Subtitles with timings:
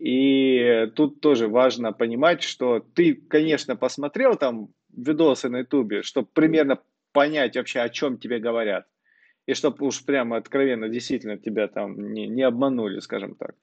[0.00, 6.78] И тут тоже важно понимать, что ты, конечно, посмотрел там видосы на ютубе, чтобы примерно
[7.12, 8.86] понять вообще, о чем тебе говорят.
[9.44, 13.54] И чтобы уж прямо откровенно действительно тебя там не, не обманули, скажем так.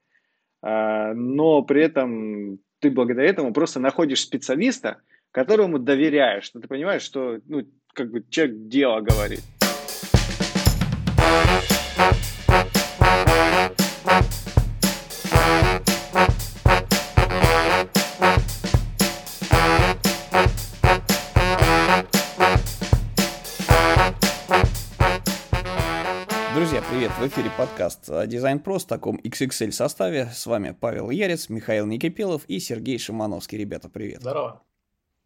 [0.62, 5.02] А, но при этом ты благодаря этому просто находишь специалиста,
[5.32, 7.64] которому доверяешь, что ты понимаешь, что ну,
[7.94, 9.42] как бы человек дело говорит.
[27.20, 30.28] В эфире подкаст «Дизайн Про» в таком XXL составе.
[30.28, 33.58] С вами Павел Ярец, Михаил Никипелов и Сергей Шимановский.
[33.58, 34.22] Ребята, привет!
[34.22, 34.62] Здорово!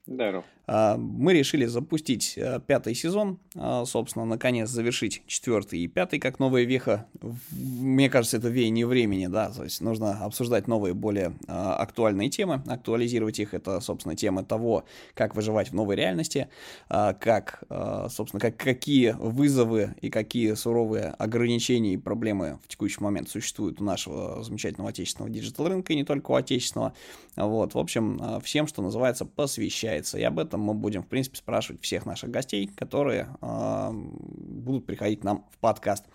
[0.05, 0.45] Здорово.
[0.67, 6.39] А, мы решили запустить а, пятый сезон, а, собственно, наконец завершить четвертый и пятый как
[6.39, 7.07] новая веха.
[7.51, 13.39] Мне кажется, это веяние времени, да, то есть нужно обсуждать новые, более актуальные темы, актуализировать
[13.39, 13.53] их.
[13.53, 16.47] Это, собственно, тема того, как выживать в новой реальности,
[16.87, 17.63] как,
[18.09, 23.83] собственно, как, какие вызовы и какие суровые ограничения и проблемы в текущий момент существуют у
[23.83, 26.93] нашего замечательного отечественного digital -рынка и не только у отечественного.
[27.35, 30.17] Вот, в общем, всем, что называется, посвящается.
[30.17, 35.23] И об этом мы будем, в принципе, спрашивать всех наших гостей, которые э, будут приходить
[35.23, 36.05] нам в подкаст.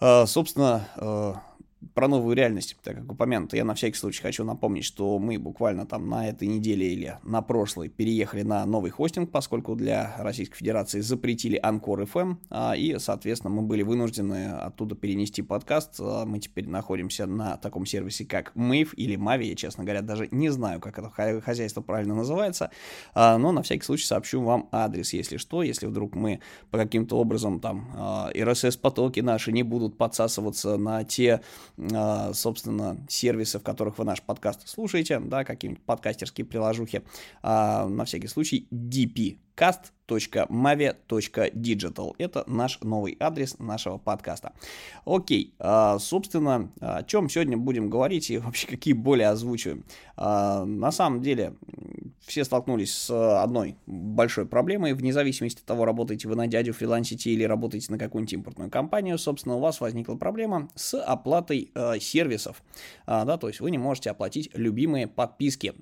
[0.00, 1.34] Э, собственно, э,
[1.94, 5.86] про новую реальность, так как упомянуто, я на всякий случай хочу напомнить, что мы буквально
[5.86, 11.00] там на этой неделе или на прошлой переехали на новый хостинг, поскольку для Российской Федерации
[11.00, 15.96] запретили Anchor FM, а, и, соответственно, мы были вынуждены оттуда перенести подкаст.
[16.00, 20.28] А, мы теперь находимся на таком сервисе, как Mave или Mavi, я, честно говоря, даже
[20.30, 22.70] не знаю, как это хозяйство правильно называется,
[23.14, 27.16] а, но на всякий случай сообщу вам адрес, если что, если вдруг мы по каким-то
[27.16, 27.90] образом там
[28.34, 31.40] RSS-потоки наши не будут подсасываться на те
[32.34, 37.02] собственно, сервисы, в которых вы наш подкаст слушаете, да, какие-нибудь подкастерские приложухи,
[37.42, 42.14] а, на всякий случай dpcast podcast.mave.digital.
[42.18, 44.52] Это наш новый адрес нашего подкаста.
[45.04, 49.84] Окей, а, собственно, о чем сегодня будем говорить и вообще какие боли озвучиваем.
[50.16, 51.54] А, на самом деле,
[52.20, 54.94] все столкнулись с одной большой проблемой.
[54.94, 59.18] Вне зависимости от того, работаете вы на дядю, фрилансите или работаете на какую-нибудь импортную компанию,
[59.18, 62.62] собственно, у вас возникла проблема с оплатой э, сервисов.
[63.06, 65.74] А, да, то есть вы не можете оплатить любимые подписки.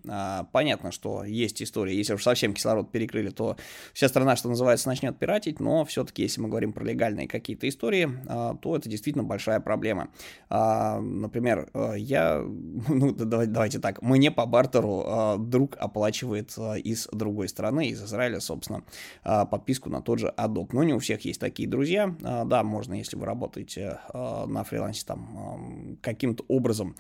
[0.53, 3.57] понятно, что есть история, если уж совсем кислород перекрыли, то
[3.93, 8.09] вся страна, что называется, начнет пиратить, но все-таки, если мы говорим про легальные какие-то истории,
[8.27, 10.09] а, то это действительно большая проблема.
[10.49, 12.43] А, например, э, я,
[12.89, 18.83] ну, давайте так, мне по бартеру а, друг оплачивает из другой страны, из Израиля, собственно,
[19.23, 20.69] подписку на тот же Adobe.
[20.73, 22.15] Но не у всех есть такие друзья.
[22.21, 26.97] Да, можно, если вы работаете на фрилансе, там, каким-то образом,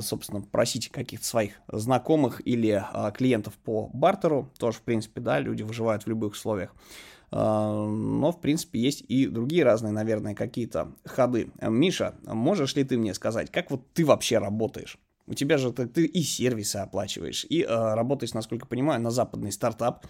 [0.00, 2.84] собственно, просить каких-то своих знакомых или
[3.14, 4.50] клиентов по бартеру.
[4.58, 6.74] Тоже, в принципе, да, люди выживают в любых условиях.
[7.30, 11.50] А, но, в принципе, есть и другие разные, наверное, какие-то ходы.
[11.60, 14.98] Миша, можешь ли ты мне сказать, как вот ты вообще работаешь?
[15.30, 19.52] У тебя же ты, ты и сервисы оплачиваешь, и э, работаешь, насколько понимаю, на западный
[19.52, 20.06] стартап,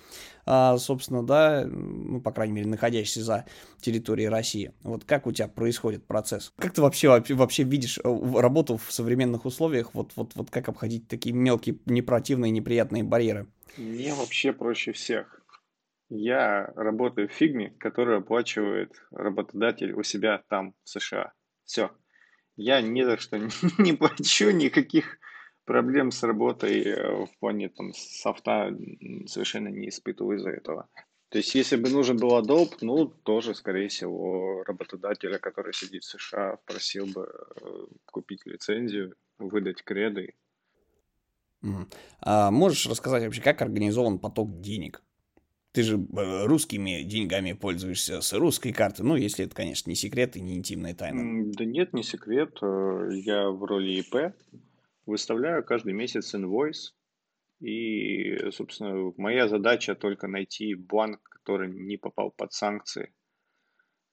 [0.47, 3.45] э, собственно, да, ну, по крайней мере, находящийся за
[3.81, 4.71] территорией России.
[4.85, 6.53] Вот как у тебя происходит процесс?
[6.57, 9.93] Как ты вообще, вообще, вообще видишь работу в современных условиях?
[9.93, 13.49] Вот, вот, вот как обходить такие мелкие, непротивные, неприятные барьеры?
[13.77, 15.38] Мне вообще проще всех.
[16.09, 21.33] Я работаю в фигме, которую оплачивает работодатель у себя там, в США.
[21.65, 21.91] Все.
[22.57, 23.39] Я ни за что
[23.79, 25.19] не плачу, никаких
[25.65, 28.75] проблем с работой э, в плане там софта
[29.27, 30.89] совершенно не испытываю из-за этого.
[31.29, 36.07] То есть, если бы нужен был Adobe, ну, тоже, скорее всего, работодателя, который сидит в
[36.07, 37.69] США, просил бы э,
[38.07, 40.35] купить лицензию, выдать креды.
[42.21, 45.03] А можешь рассказать вообще, как организован поток денег?
[45.79, 49.05] Ты же э, русскими деньгами пользуешься с русской карты.
[49.05, 51.53] Ну, если это, конечно, не секрет и не интимная тайна.
[51.57, 52.59] Да нет, не секрет.
[52.61, 54.35] Э, я в роли ИП
[55.07, 56.97] выставляю каждый месяц инвойс.
[57.61, 63.15] И, собственно, моя задача только найти банк, который не попал под санкции.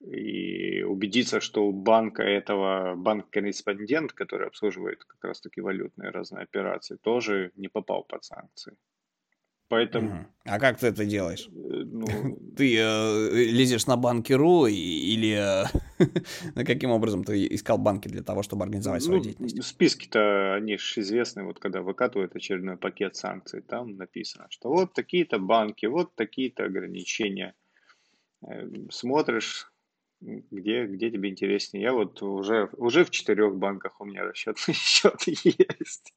[0.01, 7.53] И убедиться, что у банка этого, банк-корреспондент, который обслуживает как раз-таки валютные разные операции, тоже
[7.55, 8.77] не попал под санкции.
[9.75, 10.07] Поэтому...
[10.07, 10.25] Угу.
[10.45, 11.49] А как ты это делаешь?
[11.49, 12.05] Э, ну...
[12.55, 18.63] Ты э, лезешь на банки.ру или э, каким образом ты искал банки для того, чтобы
[18.63, 19.61] организовать свою ну, деятельность?
[19.63, 25.39] Списки-то, они же известны, вот когда выкатывают очередной пакет санкций, там написано, что вот такие-то
[25.39, 27.53] банки, вот такие-то ограничения.
[28.47, 29.69] Э, смотришь,
[30.21, 31.83] где, где тебе интереснее.
[31.83, 36.13] Я вот уже, уже в четырех банках у меня расчетный счет есть.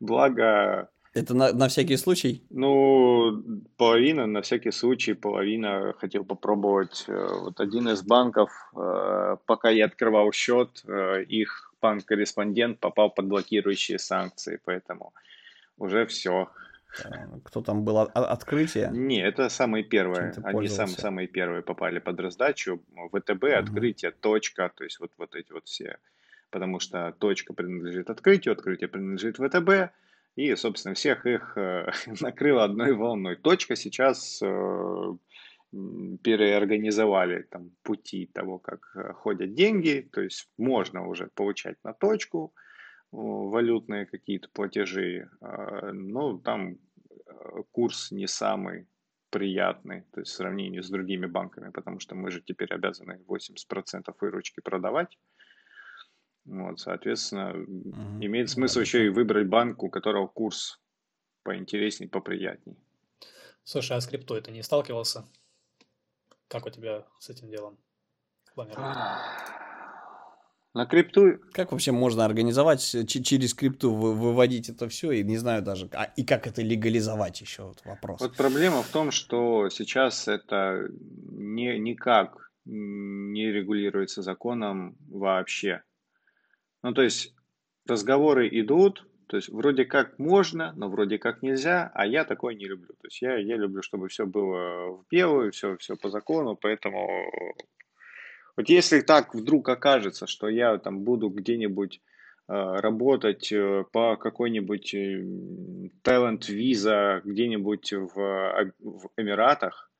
[0.00, 0.88] Благо...
[1.14, 2.42] Это на, на всякий случай?
[2.50, 3.42] Ну,
[3.76, 7.04] половина на всякий случай, половина хотел попробовать.
[7.06, 13.26] Э, вот один из банков, э, пока я открывал счет, э, их банк-корреспондент попал под
[13.26, 15.12] блокирующие санкции, поэтому
[15.78, 16.48] уже все.
[17.44, 17.98] Кто там был?
[17.98, 18.90] Открытие?
[18.92, 20.32] Не, это самые первые.
[20.42, 22.80] Они сам, самые первые попали под раздачу.
[23.12, 23.52] ВТБ, угу.
[23.52, 25.98] открытие, точка, то есть вот, вот эти вот все.
[26.50, 29.92] Потому что точка принадлежит открытию, открытие принадлежит ВТБ.
[30.36, 31.90] И, собственно, всех их э,
[32.20, 33.36] накрыло одной волной.
[33.36, 35.16] Точка сейчас э,
[36.22, 42.52] переорганизовали там пути того, как э, ходят деньги, то есть можно уже получать на точку
[43.12, 46.78] валютные какие-то платежи, а, но там
[47.70, 48.88] курс не самый
[49.30, 54.14] приятный, то есть в сравнении с другими банками, потому что мы же теперь обязаны 80%
[54.20, 55.16] выручки продавать.
[56.44, 58.24] Вот, соответственно, угу.
[58.24, 60.80] имеет смысл еще и выбрать банк, у которого курс
[61.42, 62.76] поинтересней, поприятней.
[63.62, 65.26] Слушай, а с крипто это не сталкивался?
[66.48, 67.78] Как у тебя с этим делом?
[70.74, 71.38] На крипту...
[71.52, 76.24] Как вообще можно организовать через крипту, выводить это все, и не знаю даже, а, и
[76.24, 78.20] как это легализовать еще, вот вопрос.
[78.20, 85.82] Вот проблема в том, что сейчас это не, никак не регулируется законом вообще.
[86.84, 87.34] Ну, то есть
[87.88, 92.66] разговоры идут, то есть вроде как можно, но вроде как нельзя, а я такое не
[92.66, 92.88] люблю.
[93.00, 97.08] То есть я, я люблю, чтобы все было в белую, все, все по закону, поэтому
[98.54, 102.02] вот если так вдруг окажется, что я там буду где-нибудь
[102.48, 105.22] э, работать э, по какой-нибудь э,
[106.04, 108.14] talent виза где-нибудь в,
[108.78, 109.90] в Эмиратах,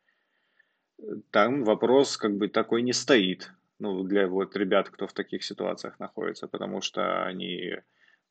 [1.31, 3.55] там вопрос как бы такой не стоит
[3.85, 7.77] ну, для вот ребят, кто в таких ситуациях находится, потому что они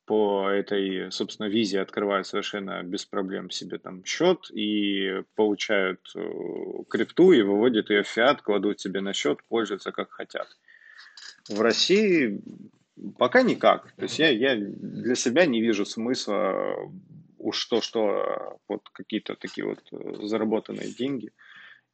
[0.05, 6.19] по этой, собственно, визе открывают совершенно без проблем себе там счет и получают э,
[6.89, 10.47] крипту и выводят ее в фиат, кладут себе на счет, пользуются как хотят.
[11.47, 12.41] В России
[13.17, 13.91] пока никак.
[13.94, 16.75] То есть я, я для себя не вижу смысла
[17.38, 21.31] уж то, что вот какие-то такие вот э, заработанные деньги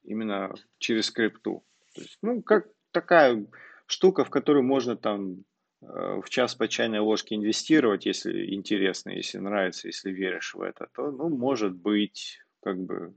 [0.03, 1.63] именно через крипту.
[1.93, 3.45] То есть, ну, как такая
[3.87, 5.43] штука, в которую можно там
[5.81, 10.87] э, в час по чайной ложке инвестировать, если интересно, если нравится, если веришь в это,
[10.95, 13.13] то, ну, может быть, как бы...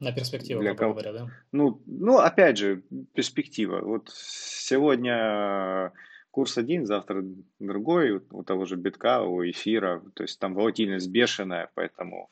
[0.00, 1.30] На перспективу, для кого говоря, да?
[1.52, 2.82] Ну, ну, опять же,
[3.14, 3.80] перспектива.
[3.80, 5.92] Вот сегодня
[6.32, 7.24] курс один, завтра
[7.60, 12.30] другой, у того же битка, у эфира, то есть там волатильность бешеная, поэтому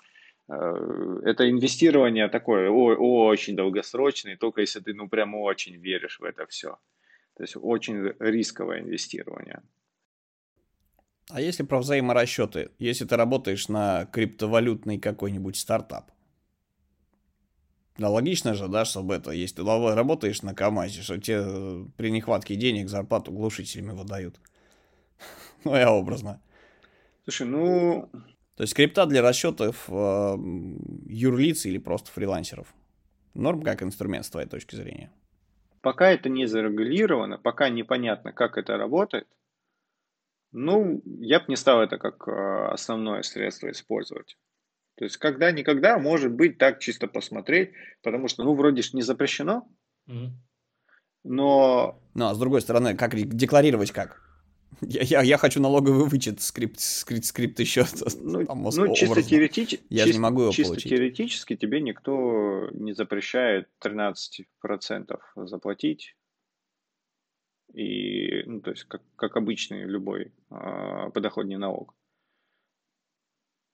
[0.50, 6.46] это инвестирование такое о, очень долгосрочное, только если ты ну прям очень веришь в это
[6.46, 6.78] все.
[7.36, 9.62] То есть очень рисковое инвестирование.
[11.30, 12.70] А если про взаиморасчеты?
[12.78, 16.10] Если ты работаешь на криптовалютный какой-нибудь стартап?
[17.96, 22.10] Да, логично же, да, чтобы это, если ты работаешь на КАМАЗе, что тебе э, при
[22.10, 24.40] нехватке денег зарплату глушителями выдают.
[25.64, 26.40] Ну, я образно.
[27.24, 28.08] Слушай, ну...
[28.60, 30.36] То есть крипта для расчетов э,
[31.06, 32.74] юрлиц или просто фрилансеров.
[33.32, 35.10] Норм как инструмент с твоей точки зрения?
[35.80, 39.26] Пока это не зарегулировано, пока непонятно, как это работает,
[40.52, 44.36] ну, я бы не стал это как э, основное средство использовать.
[44.96, 47.70] То есть, когда-никогда, может быть, так чисто посмотреть,
[48.02, 49.66] потому что, ну, вроде ж не запрещено,
[50.06, 50.28] mm-hmm.
[51.24, 51.98] но...
[52.12, 54.29] Ну, а с другой стороны, как декларировать как?
[54.80, 57.84] Я, я, я хочу налоговый вычет скрипт, скрипт, скрипт еще.
[58.20, 60.90] Ну, там, ну чисто теоретически, я чисто, не могу его чисто получить.
[60.90, 66.16] теоретически тебе никто не запрещает 13% заплатить.
[67.74, 71.94] И, ну, то есть, как, как обычный любой э, подоходный налог.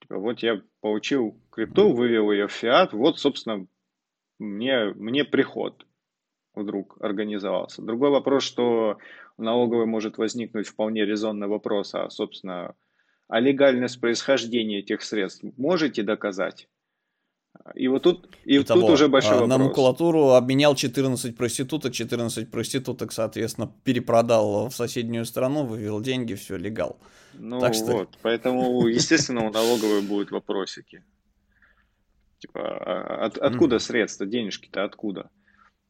[0.03, 3.67] Типа, вот я получил крипту, вывел ее в фиат, вот, собственно,
[4.38, 5.87] мне, мне приход
[6.57, 7.83] вдруг организовался.
[7.83, 8.99] Другой вопрос, что
[9.37, 12.75] у налоговой может возникнуть вполне резонный вопрос, а, собственно,
[13.29, 16.69] а легальность происхождения этих средств можете доказать?
[17.75, 19.49] И вот тут, и Итого, тут уже большой вопрос.
[19.49, 26.57] На макулатуру обменял 14 проституток, 14 проституток, соответственно, перепродал в соседнюю страну, вывел деньги, все,
[26.57, 26.99] легал.
[27.35, 27.93] Ну так что...
[27.93, 31.03] вот, поэтому, естественно, у налоговой будут вопросики.
[32.39, 35.31] Типа, а от, откуда средства, денежки-то откуда?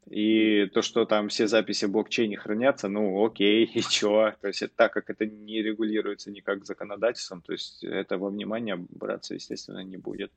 [0.08, 4.32] И то, что там все записи в блокчейне хранятся, ну окей, и чё?
[4.40, 8.76] То есть это, так как это не регулируется никак законодательством, то есть это во внимание
[8.76, 10.32] браться, естественно, не будет.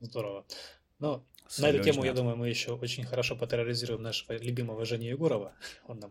[0.00, 0.44] Здорово.
[0.98, 1.24] Ну,
[1.58, 5.52] На эту тему, я думаю, мы еще очень хорошо потерроризируем нашего любимого Женю Егорова.
[5.86, 6.10] Он нам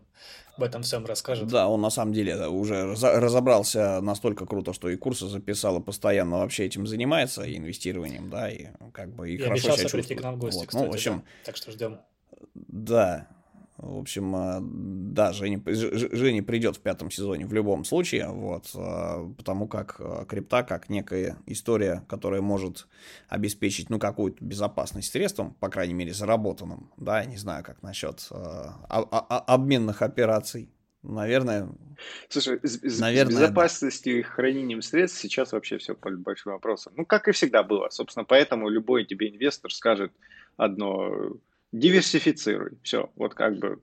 [0.56, 1.46] об этом всем расскажет.
[1.46, 6.38] Да, он на самом деле уже разобрался настолько круто, что и курсы записал, и постоянно
[6.38, 10.22] вообще этим занимается, и инвестированием, да, и как бы и, и хорошо обещался прийти к
[10.22, 10.66] нам в гости, вот.
[10.68, 11.24] кстати, ну, в общем, да.
[11.44, 12.00] так что ждем.
[12.54, 13.28] Да,
[13.78, 19.32] в общем, э, да, Женя, Женя придет в пятом сезоне в любом случае, вот, э,
[19.36, 22.88] потому как э, крипта как некая история, которая может
[23.28, 28.28] обеспечить, ну, какую-то безопасность средством, по крайней мере, заработанным, да, я не знаю, как насчет
[28.88, 30.72] обменных операций,
[31.04, 31.68] наверное...
[32.28, 36.94] Слушай, с, наверное, с безопасностью и хранением средств сейчас вообще все по большим вопросам.
[36.96, 40.12] Ну, как и всегда было, собственно, поэтому любой тебе инвестор скажет
[40.56, 41.38] одно
[41.72, 42.78] диверсифицируй.
[42.82, 43.80] Все, вот как бы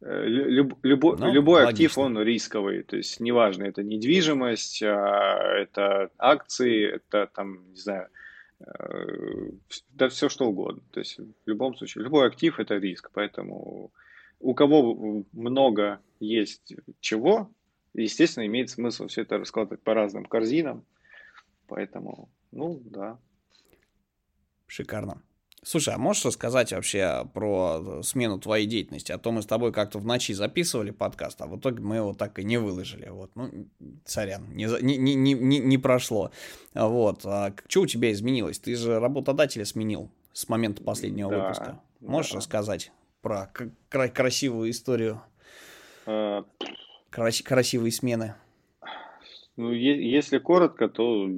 [0.00, 1.86] э, люб, любо, ну, любой логично.
[1.86, 2.82] актив, он рисковый.
[2.82, 8.08] То есть, неважно, это недвижимость, а, это акции, это там, не знаю,
[8.60, 9.50] э,
[9.90, 10.82] да все что угодно.
[10.92, 13.10] То есть, в любом случае, любой актив это риск.
[13.12, 13.90] Поэтому
[14.38, 17.50] у кого много есть чего,
[17.94, 20.84] естественно, имеет смысл все это раскладывать по разным корзинам.
[21.66, 23.18] Поэтому, ну, да.
[24.66, 25.22] Шикарно.
[25.62, 29.12] Слушай, а можешь рассказать вообще про смену твоей деятельности?
[29.12, 32.14] А то мы с тобой как-то в ночи записывали подкаст, а в итоге мы его
[32.14, 33.08] так и не выложили.
[33.10, 33.68] Вот, ну,
[34.06, 36.30] царян, не, не, не, не, не прошло.
[36.72, 38.58] Вот, а что у тебя изменилось?
[38.58, 41.82] Ты же работодателя сменил с момента последнего да, выпуска.
[42.00, 42.38] Можешь да.
[42.38, 42.90] рассказать
[43.20, 43.50] про
[43.90, 45.20] кра- красивую историю?
[46.06, 46.44] А...
[47.10, 48.34] Крас- красивые смены.
[49.56, 51.28] Ну, е- если коротко, то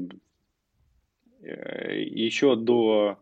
[1.41, 3.19] э, еще до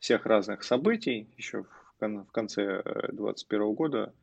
[0.00, 1.64] всех разных событий, еще
[2.00, 4.14] в конце 2021 э, года,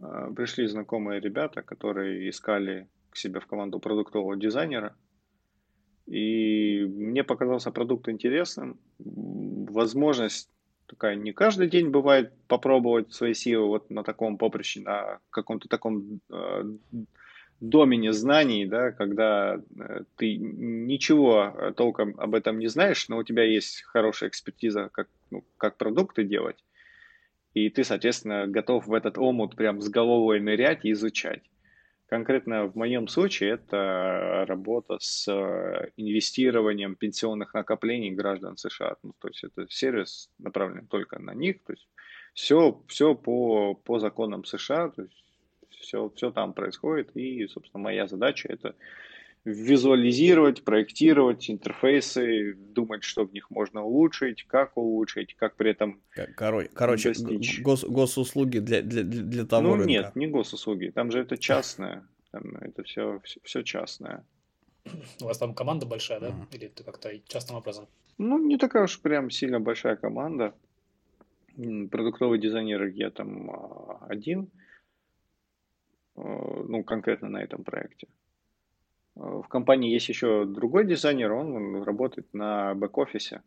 [0.00, 4.96] э, пришли знакомые ребята, которые искали к себе в команду продуктового дизайнера.
[6.06, 8.78] И мне показался продукт интересным.
[8.98, 10.48] Возможность
[10.86, 16.20] такая не каждый день бывает попробовать свои силы вот на таком поприще, на каком-то таком
[16.30, 16.62] э,
[17.58, 19.60] домене знаний, да, когда
[20.16, 25.44] ты ничего толком об этом не знаешь, но у тебя есть хорошая экспертиза, как, ну,
[25.58, 26.62] как продукты делать,
[27.54, 31.42] и ты, соответственно, готов в этот омут прям с головой нырять и изучать.
[32.06, 38.96] Конкретно в моем случае это работа с э, инвестированием пенсионных накоплений граждан США.
[39.02, 41.64] Ну, то есть это сервис направлен только на них.
[41.64, 41.88] То есть
[42.32, 44.90] все, все по, по законам США.
[44.90, 45.24] То есть
[45.80, 48.74] все, все там происходит, и, собственно, моя задача это
[49.46, 56.02] визуализировать, проектировать интерфейсы, думать, что в них можно улучшить, как улучшить, как при этом
[56.34, 57.12] Короче, короче
[57.62, 59.88] гос, госуслуги для, для, для того Ну рынка.
[59.88, 64.26] нет, не госуслуги, там же это частное, там это все, все, все частное.
[65.20, 66.28] У вас там команда большая, да?
[66.28, 66.46] Mm.
[66.52, 67.86] Или ты как-то частным образом?
[68.18, 70.54] Ну, не такая уж прям сильно большая команда.
[71.56, 74.50] Продуктовый дизайнер я там а, один.
[76.16, 76.20] Э,
[76.68, 78.08] ну, конкретно на этом проекте.
[79.16, 83.42] Э, в компании есть еще другой дизайнер, он работает на бэк-офисе.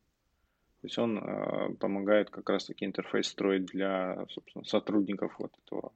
[0.81, 5.91] То есть он э, помогает как раз-таки интерфейс строить для собственно, сотрудников вот этого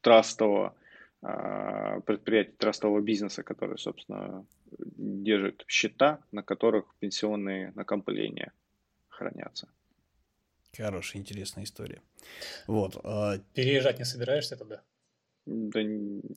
[0.00, 0.74] трастового
[1.20, 8.52] предприятия, трастового бизнеса, который, собственно, держит счета, на которых пенсионные накопления
[9.08, 9.68] хранятся.
[10.74, 12.00] Хорошая, интересная история.
[12.66, 12.94] Вот.
[13.52, 14.82] Переезжать не собираешься тогда?
[15.50, 15.80] Да,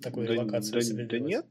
[0.02, 1.46] Такую да, да, да нет.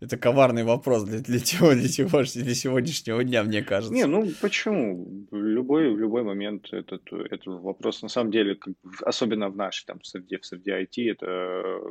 [0.00, 3.94] Это коварный вопрос для, для чего, для чего, для сегодняшнего дня, мне кажется.
[3.94, 5.26] Не, ну почему?
[5.30, 9.84] В любой, в любой момент этот, этот вопрос, на самом деле, как, особенно в нашей
[9.84, 11.82] там среде, в среде IT, это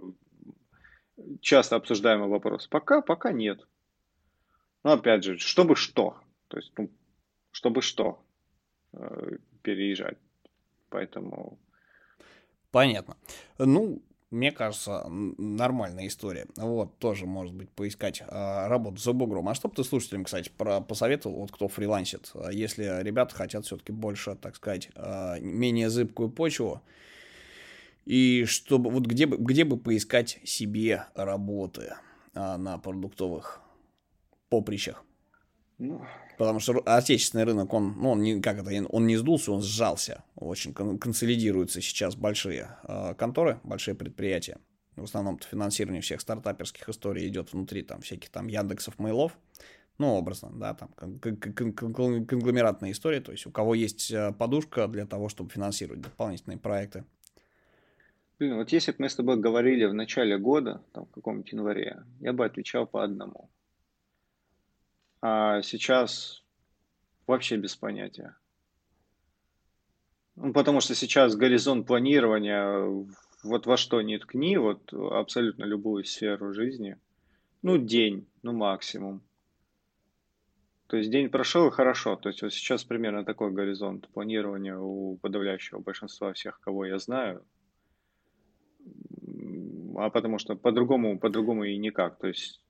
[1.42, 2.68] часто обсуждаемый вопрос.
[2.68, 3.68] Пока, пока нет.
[4.84, 6.18] Но опять же, чтобы что?
[6.48, 6.90] То есть, ну,
[7.52, 8.24] чтобы что
[8.94, 10.18] э, переезжать.
[10.90, 11.60] Поэтому...
[12.72, 13.16] Понятно.
[13.60, 14.02] Ну,
[14.34, 16.48] мне кажется, нормальная история.
[16.58, 19.48] Вот, тоже, может быть, поискать э, работу за бугром.
[19.48, 23.66] А что бы ты слушателям, кстати, про, посоветовал, вот кто фрилансит, а если ребята хотят
[23.66, 26.82] все-таки больше, так сказать, э, менее зыбкую почву,
[28.06, 31.94] и чтобы, вот где бы, где бы поискать себе работы
[32.34, 33.62] э, на продуктовых
[34.50, 35.04] поприщах?
[35.84, 36.02] Ну,
[36.38, 40.24] Потому что отечественный рынок, он, ну, он не, как это, он не сдулся, он сжался.
[40.36, 44.60] Очень консолидируются сейчас большие э, конторы, большие предприятия.
[44.96, 49.38] В основном финансирование всех стартаперских историй идет внутри там всяких там Яндексов, Мейлов.
[49.98, 55.28] Ну, образно, да, там конгломератная история, то есть у кого есть э, подушка для того,
[55.28, 57.04] чтобы финансировать дополнительные проекты.
[58.40, 62.04] Блин, вот если бы мы с тобой говорили в начале года, там, в каком-нибудь январе,
[62.22, 63.50] я бы отвечал по одному.
[65.26, 66.44] А сейчас
[67.28, 68.36] вообще без понятия.
[70.36, 73.06] Ну, потому что сейчас горизонт планирования
[73.42, 76.98] вот во что ни ткни, вот абсолютно любую сферу жизни,
[77.62, 79.22] ну, день, ну, максимум.
[80.88, 82.18] То есть день прошел и хорошо.
[82.18, 87.46] То есть вот сейчас примерно такой горизонт планирования у подавляющего большинства всех, кого я знаю.
[89.96, 92.20] А потому что по-другому, по-другому и никак.
[92.20, 92.63] То есть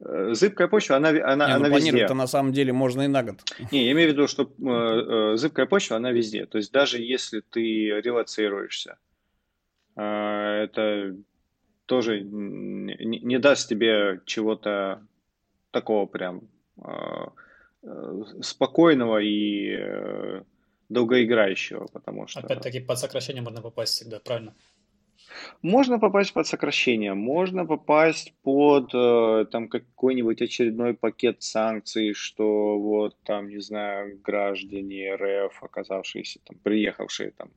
[0.00, 1.70] зыбкая почва, она, она, Не, ну, она везде.
[1.70, 3.42] планировать-то на самом деле можно и на год.
[3.70, 6.46] Не, я имею в виду, что э, э, зыбкая почва, она везде.
[6.46, 7.60] То есть даже если ты
[8.00, 8.98] релацируешься,
[9.96, 11.16] э, это
[11.86, 15.06] тоже не, не даст тебе чего-то
[15.70, 16.48] такого прям
[16.82, 17.26] э,
[17.82, 20.42] э, спокойного и э,
[20.88, 22.40] долгоиграющего, потому что...
[22.40, 24.54] Опять-таки под сокращение можно попасть всегда, правильно?
[25.62, 33.16] Можно попасть под сокращение, можно попасть под э, там какой-нибудь очередной пакет санкций, что вот
[33.24, 37.50] там, не знаю, граждане РФ, оказавшиеся там, приехавшие там,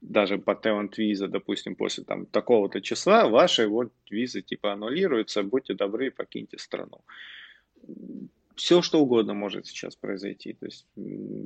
[0.00, 5.74] даже по talent виза, допустим, после там такого-то числа, ваши вот визы типа аннулируются, будьте
[5.74, 7.00] добры, покиньте страну.
[8.54, 10.52] Все что угодно может сейчас произойти.
[10.52, 10.86] То есть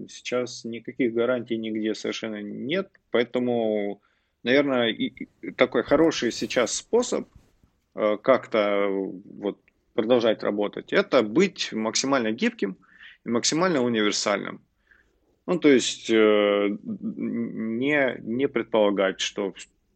[0.09, 4.01] сейчас никаких гарантий нигде совершенно нет, поэтому
[4.43, 7.29] наверное, и такой хороший сейчас способ
[7.95, 9.59] э, как-то вот
[9.95, 12.77] продолжать работать, это быть максимально гибким
[13.25, 14.61] и максимально универсальным.
[15.47, 19.55] Ну, то есть э, не, не предполагать, что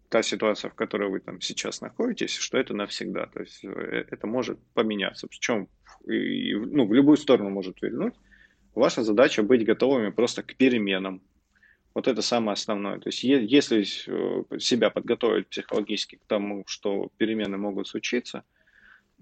[0.08, 3.26] та ситуация, в которой вы там сейчас находитесь, что это навсегда.
[3.26, 5.26] То есть э, это может поменяться.
[5.28, 5.68] Причем
[6.06, 8.14] ну, в любую сторону может вильнуть.
[8.74, 11.22] Ваша задача быть готовыми просто к переменам,
[11.96, 12.98] вот это самое основное.
[12.98, 18.44] То есть если э, себя подготовить психологически к тому, что перемены могут случиться,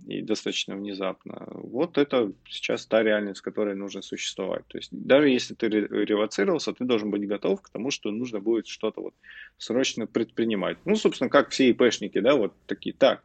[0.08, 4.66] и достаточно внезапно, вот это сейчас та реальность, с которой нужно существовать.
[4.66, 8.66] То есть даже если ты ревоцировался, ты должен быть готов к тому, что нужно будет
[8.66, 9.14] что-то вот
[9.56, 10.76] срочно предпринимать.
[10.84, 13.22] Ну, собственно, как все ИПшники, да, вот такие, так,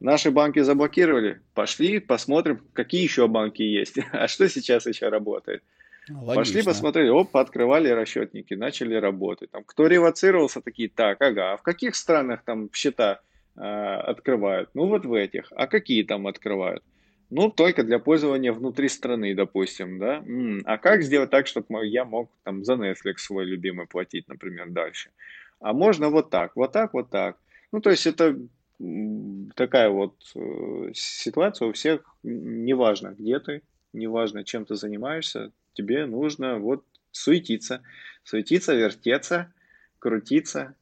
[0.00, 5.62] наши банки заблокировали, пошли, посмотрим, какие еще банки есть, а что сейчас еще работает.
[6.10, 6.34] Логично.
[6.34, 9.50] Пошли посмотрели, оп, открывали расчетники, начали работать.
[9.50, 13.20] Там, кто ревоцировался, такие, так, ага, а в каких странах там счета
[13.56, 14.70] э, открывают?
[14.74, 15.52] Ну, вот в этих.
[15.56, 16.82] А какие там открывают?
[17.30, 20.16] Ну, только для пользования внутри страны, допустим, да.
[20.16, 24.70] М-м, а как сделать так, чтобы я мог там за Netflix свой любимый платить, например,
[24.70, 25.10] дальше?
[25.60, 27.36] А можно вот так, вот так, вот так.
[27.70, 28.36] Ну, то есть это
[29.54, 36.58] такая вот э, ситуация у всех, неважно, где ты, неважно, чем ты занимаешься, тебе нужно
[36.58, 37.82] вот суетиться,
[38.22, 39.52] суетиться, вертеться,
[39.98, 40.74] крутиться.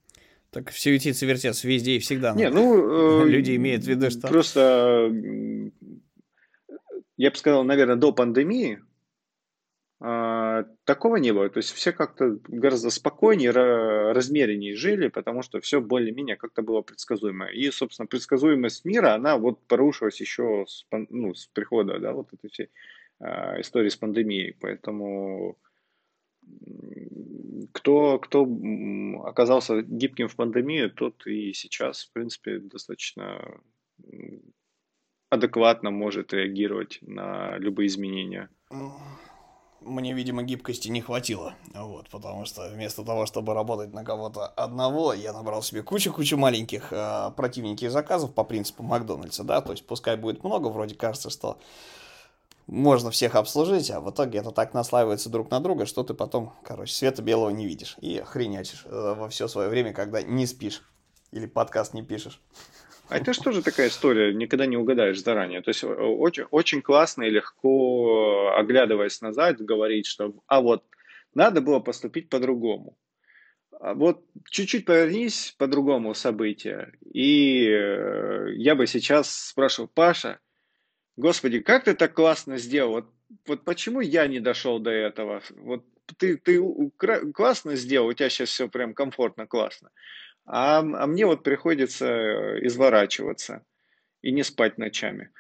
[0.50, 2.34] Так суетиться, вертеться везде и всегда.
[2.34, 3.24] Не, ну...
[3.24, 4.28] Э, Люди имеют в виду, что...
[4.28, 5.12] Просто,
[7.16, 8.80] я бы сказал, наверное, до пандемии
[10.00, 11.48] э, такого не было.
[11.50, 17.46] То есть все как-то гораздо спокойнее, размереннее жили, потому что все более-менее как-то было предсказуемо.
[17.52, 22.48] И, собственно, предсказуемость мира, она вот порушилась еще с, ну, с прихода, да, вот этой
[22.50, 22.70] всей
[23.20, 24.56] истории с пандемией.
[24.60, 25.58] Поэтому
[27.72, 28.46] кто, кто
[29.24, 33.60] оказался гибким в пандемии, тот и сейчас, в принципе, достаточно
[35.30, 38.48] адекватно может реагировать на любые изменения.
[39.80, 45.12] Мне, видимо, гибкости не хватило, вот, потому что вместо того, чтобы работать на кого-то одного,
[45.12, 50.16] я набрал себе кучу-кучу маленьких э, противненьких заказов по принципу Макдональдса, да, то есть пускай
[50.16, 51.58] будет много, вроде кажется, что
[52.68, 56.52] можно всех обслужить, а в итоге это так наслаивается друг на друга, что ты потом,
[56.62, 60.82] короче, света белого не видишь и хренячишь э, во все свое время, когда не спишь
[61.32, 62.40] или подкаст не пишешь.
[63.08, 65.62] А это же тоже такая история, никогда не угадаешь заранее.
[65.62, 70.84] То есть очень, очень классно и легко, оглядываясь назад, говорить, что а вот
[71.34, 72.98] надо было поступить по-другому.
[73.80, 80.38] А вот чуть-чуть повернись по-другому события, и э, я бы сейчас спрашивал, Паша,
[81.18, 82.92] Господи, как ты так классно сделал?
[82.92, 83.06] Вот,
[83.48, 85.42] вот почему я не дошел до этого?
[85.56, 85.84] Вот
[86.16, 86.62] ты, ты
[87.34, 89.90] классно сделал, у тебя сейчас все прям комфортно, классно.
[90.46, 93.64] А, а мне вот приходится изворачиваться
[94.22, 95.30] и не спать ночами.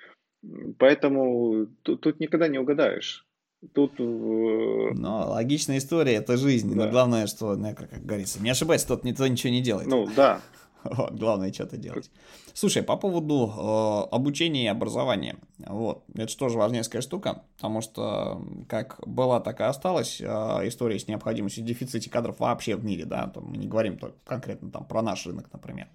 [0.78, 3.24] Поэтому тут, тут никогда не угадаешь.
[3.72, 4.00] Тут...
[4.00, 6.74] Но логичная история, это жизнь.
[6.74, 6.86] Да.
[6.86, 9.86] Но главное, что, ну, как, как говорится, не ошибайся, тот никто ничего не делает.
[9.86, 10.40] Ну, да.
[10.84, 12.10] Вот, главное что-то делать.
[12.54, 15.36] Слушай, по поводу э, обучения и образования.
[15.58, 20.24] Вот, это же тоже важнейшая штука, потому что как была, так и осталась э,
[20.68, 24.70] история с необходимостью дефицита кадров вообще в мире, да, то мы не говорим только конкретно
[24.70, 25.88] там про наш рынок, например.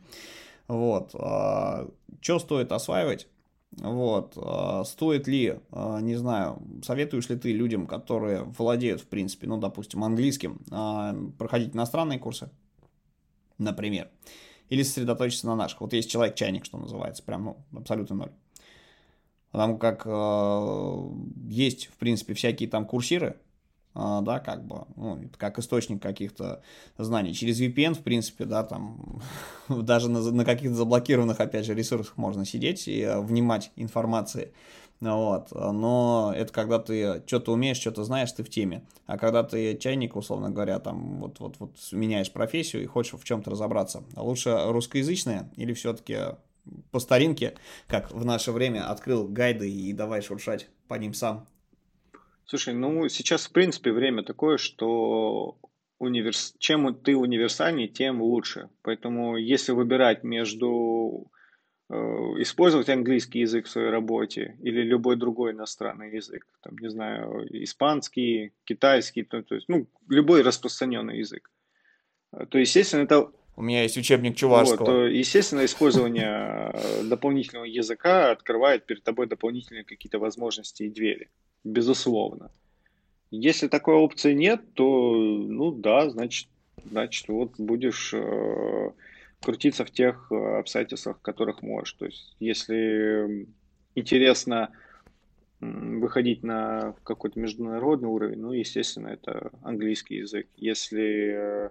[0.68, 1.88] Вот, э,
[2.22, 3.28] что стоит осваивать?
[3.78, 4.34] Вот.
[4.38, 9.58] А, стоит ли, а, не знаю, советуешь ли ты людям, которые владеют, в принципе, ну,
[9.58, 12.50] допустим, английским, а, проходить иностранные курсы,
[13.58, 14.10] например,
[14.70, 15.82] или сосредоточиться на наших?
[15.82, 18.32] Вот есть человек-чайник, что называется, прям, ну, абсолютно ноль.
[19.52, 20.08] Потому как
[21.48, 23.38] есть, в принципе, всякие там курсиры,
[23.96, 26.64] а, да, как бы, ну, как источник каких-то
[26.98, 27.34] знаний.
[27.34, 29.22] Через VPN, в принципе, да, там,
[29.70, 34.52] даже на, на каких-то заблокированных, опять же, ресурсах можно сидеть и э, внимать информации,
[35.04, 39.78] вот, но это когда ты что-то умеешь, что-то знаешь, ты в теме, а когда ты
[39.78, 44.58] чайник, условно говоря, там, вот, вот, вот меняешь профессию и хочешь в чем-то разобраться, лучше
[44.68, 46.18] русскоязычная или все-таки
[46.92, 47.56] по старинке,
[47.88, 51.46] как в наше время, открыл гайды и давай шуршать по ним сам?
[52.46, 55.58] Слушай, ну сейчас в принципе время такое, что
[56.00, 56.56] универс...
[56.60, 58.70] чем ты универсальнее, тем лучше.
[58.82, 61.32] Поэтому если выбирать между
[61.90, 68.52] использовать английский язык в своей работе или любой другой иностранный язык, там, не знаю, испанский,
[68.64, 71.52] китайский, то, то есть, ну, любой распространенный язык,
[72.50, 74.78] то, естественно, это у меня есть учебник чувашского.
[74.80, 81.30] Вот, то, естественно, использование э, дополнительного языка открывает перед тобой дополнительные какие-то возможности и двери
[81.64, 82.52] безусловно.
[83.32, 86.48] Если такой опции нет, то, ну да, значит,
[86.84, 88.92] значит вот будешь э,
[89.44, 91.94] крутиться в тех э, обстоятельствах, в которых можешь.
[91.94, 93.48] То есть, если
[93.96, 94.72] интересно
[95.60, 100.48] выходить на какой-то международный уровень, ну, естественно, это английский язык.
[100.56, 101.70] Если э,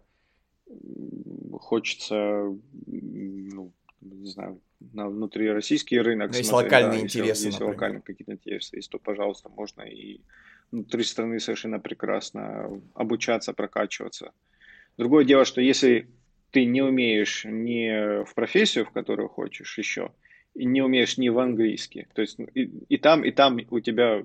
[1.58, 2.56] хочется,
[2.87, 4.61] ну, не знаю,
[4.92, 6.35] на внутрироссийский рынок.
[6.35, 7.28] Есть смотреть, локальные да, интересы.
[7.28, 10.20] Если, если локальные какие-то интересы есть, то, пожалуйста, можно и
[10.70, 14.32] внутри страны совершенно прекрасно обучаться, прокачиваться.
[14.96, 16.08] Другое дело, что если
[16.52, 20.12] ты не умеешь ни в профессию, в которую хочешь еще,
[20.54, 24.24] и не умеешь ни в английский, то есть и, и там, и там у тебя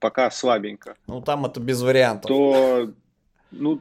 [0.00, 0.96] пока слабенько.
[1.06, 2.28] Ну, там это без вариантов.
[2.28, 2.92] То,
[3.52, 3.80] ну,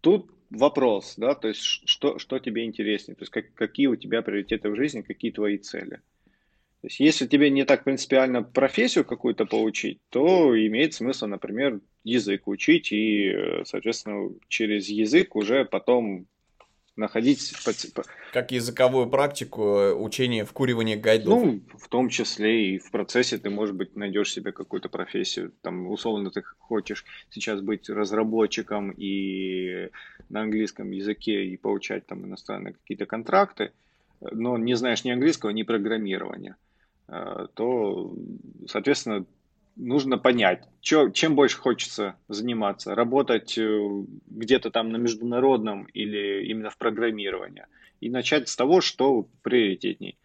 [0.00, 4.22] тут вопрос, да, то есть что, что тебе интереснее, то есть как, какие у тебя
[4.22, 6.00] приоритеты в жизни, какие твои цели.
[6.80, 12.48] То есть если тебе не так принципиально профессию какую-то получить, то имеет смысл, например, язык
[12.48, 16.26] учить и, соответственно, через язык уже потом
[16.96, 17.52] находить...
[18.32, 21.42] Как языковую практику э, учение вкуривания гайдов.
[21.42, 25.52] Ну, в том числе и в процессе ты, может быть, найдешь себе какую-то профессию.
[25.62, 29.90] Там, условно, ты хочешь сейчас быть разработчиком и
[30.28, 33.72] на английском языке и получать там иностранные какие-то контракты,
[34.20, 36.56] но не знаешь ни английского, ни программирования,
[37.08, 38.14] э, то,
[38.66, 39.26] соответственно,
[39.76, 42.94] нужно понять, чё, чем больше хочется заниматься.
[42.94, 47.66] Работать э, где-то там на международном или именно в программировании.
[48.00, 50.18] И начать с того, что приоритетней.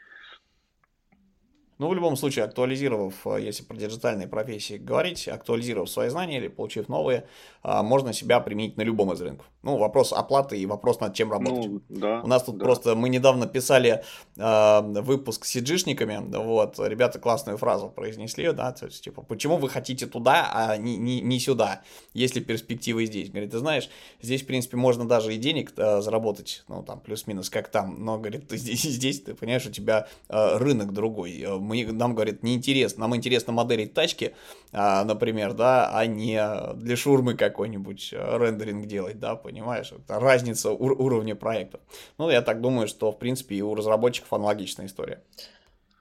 [1.80, 6.48] Ну, в любом случае, актуализировав, э, если про диджитальные профессии говорить, актуализировав свои знания или
[6.48, 7.28] получив новые,
[7.62, 9.46] а, можно себя применить на любом из рынков.
[9.62, 11.70] Ну, вопрос оплаты и вопрос над чем работать.
[11.70, 12.66] Ну, да, У нас тут да.
[12.66, 14.04] просто, мы недавно писали
[14.38, 19.70] э, выпуск с сиджишниками, вот, ребята классную фразу произнесли, да, то есть, типа, почему вы
[19.70, 21.82] хотите туда, а не, не, не сюда,
[22.14, 23.30] если перспективы здесь?
[23.30, 23.90] Говорит, ты знаешь,
[24.22, 28.18] здесь, в принципе, можно даже и денег э, заработать, ну, там, плюс-минус, как там, но,
[28.18, 33.02] говорит, ты здесь, здесь ты понимаешь, у тебя э, рынок другой, мы, нам, говорит, неинтересно,
[33.02, 34.36] нам интересно моделить тачки,
[34.72, 36.42] а, например, да, а не
[36.76, 41.80] для шурмы какой-нибудь э, рендеринг делать, да, понимаешь, это разница ур- уровня проекта.
[42.18, 45.24] Ну, я так думаю, что, в принципе, и у разработчиков аналогичная история.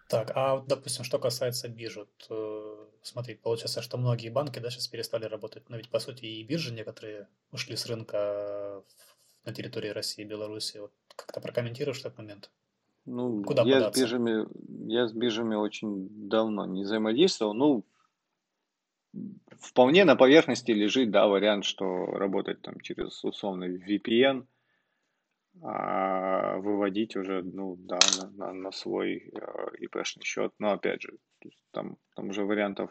[0.08, 4.86] Так, а, допустим, что касается бирж, вот, э, смотри, получается, что многие банки, да, сейчас
[4.86, 8.84] перестали работать, но ведь, по сути, и биржи некоторые ушли с рынка
[9.44, 10.78] на территории России и Беларуси.
[10.78, 12.50] Вот как-то прокомментируешь этот момент?
[13.06, 14.00] Ну, Куда я податься?
[14.00, 14.46] с биржами,
[14.92, 17.54] я с биржами очень давно не взаимодействовал.
[17.54, 17.84] Ну,
[19.60, 24.46] вполне на поверхности лежит, да, вариант, что работать там через условный VPN,
[25.62, 30.52] а выводить уже, ну, да, на, на, на свой э, ИПшный счет.
[30.58, 31.12] Но опять же,
[31.70, 32.90] там, там уже вариантов,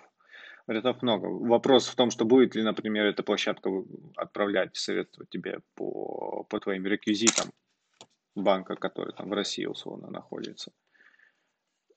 [0.66, 1.26] вариантов много.
[1.26, 3.70] Вопрос в том, что будет ли, например, эта площадка
[4.16, 7.52] отправлять средства тебе по, по твоим реквизитам
[8.36, 10.72] банка, который там в России условно находится.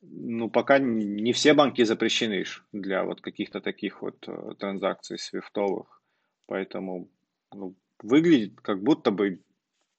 [0.01, 6.03] Ну, пока не все банки запрещены для вот каких-то таких вот э, транзакций свифтовых.
[6.47, 7.11] Поэтому
[7.53, 9.43] ну, выглядит, как будто бы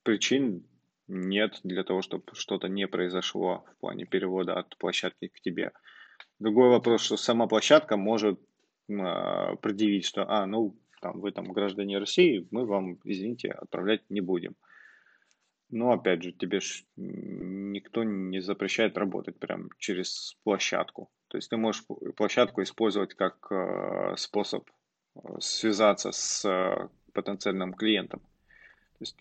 [0.03, 0.65] причин
[1.07, 5.73] нет для того, чтобы что-то не произошло в плане перевода от площадки к тебе.
[6.39, 8.39] Другой вопрос, что сама площадка может
[8.87, 14.21] э, предъявить, что, а, ну, там, вы там граждане России, мы вам, извините, отправлять не
[14.21, 14.55] будем.
[15.71, 21.09] Ну, опять же, тебе ж никто не запрещает работать прям через площадку.
[21.27, 21.83] То есть ты можешь
[22.15, 24.67] площадку использовать как э, способ
[25.15, 28.19] э, связаться с э, потенциальным клиентом.
[28.19, 29.15] То есть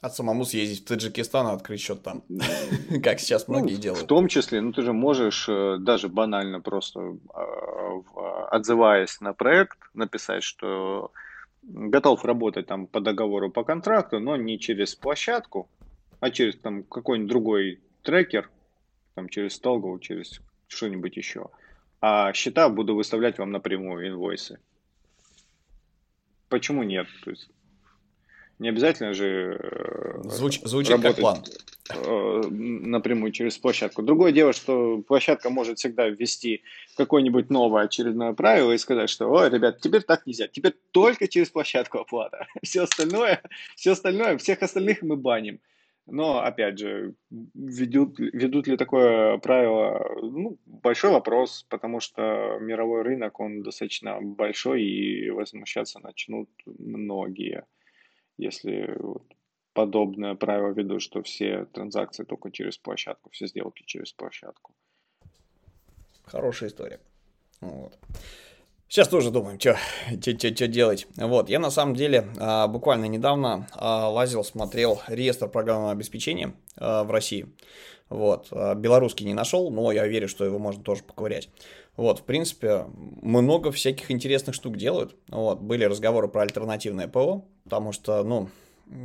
[0.00, 2.22] а самому съездить в Таджикистан и открыть счет там,
[3.02, 4.04] как сейчас многие ну, делают.
[4.04, 5.48] В том числе, ну ты же можешь
[5.80, 7.16] даже банально просто
[8.52, 11.10] отзываясь на проект, написать, что
[11.62, 15.68] готов работать там по договору, по контракту, но не через площадку,
[16.20, 18.50] а через там какой-нибудь другой трекер,
[19.14, 21.48] там через Толгу, через что-нибудь еще.
[22.00, 24.58] А счета буду выставлять вам напрямую, инвойсы.
[26.48, 27.06] Почему нет?
[27.24, 27.48] То есть
[28.58, 31.44] не обязательно же э, Звуч, звучит работать как план.
[31.90, 34.02] Э, напрямую через площадку.
[34.02, 36.62] Другое дело, что площадка может всегда ввести
[36.96, 41.50] какое-нибудь новое очередное правило и сказать, что, ой, ребят, теперь так нельзя, теперь только через
[41.50, 42.46] площадку оплата.
[42.62, 43.42] Все остальное,
[43.76, 45.60] все остальное, всех остальных мы баним.
[46.10, 53.40] Но, опять же, ведут, ведут ли такое правило, ну, большой вопрос, потому что мировой рынок,
[53.40, 57.64] он достаточно большой, и возмущаться начнут многие
[58.38, 59.24] если вот
[59.74, 64.74] подобное правило ведут, что все транзакции только через площадку, все сделки через площадку.
[66.24, 67.00] Хорошая история.
[67.60, 67.98] Вот.
[68.88, 69.76] Сейчас тоже думаем, что
[70.66, 71.06] делать.
[71.16, 77.04] Вот, я на самом деле а, буквально недавно а, лазил, смотрел реестр программного обеспечения а,
[77.04, 77.46] в России.
[78.08, 81.50] Вот, белорусский не нашел, но я верю, что его можно тоже поковырять.
[81.98, 82.86] Вот, в принципе,
[83.20, 85.14] много всяких интересных штук делают.
[85.28, 88.48] Вот, были разговоры про альтернативное ПО, потому что, ну,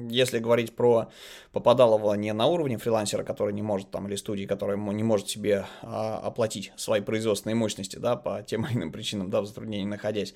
[0.10, 1.10] если говорить про
[1.52, 5.66] попадалово не на уровне фрилансера, который не может там, или студии, который не может себе
[5.82, 10.34] а, оплатить свои производственные мощности, да, по тем или иным причинам, да, в затруднении находясь,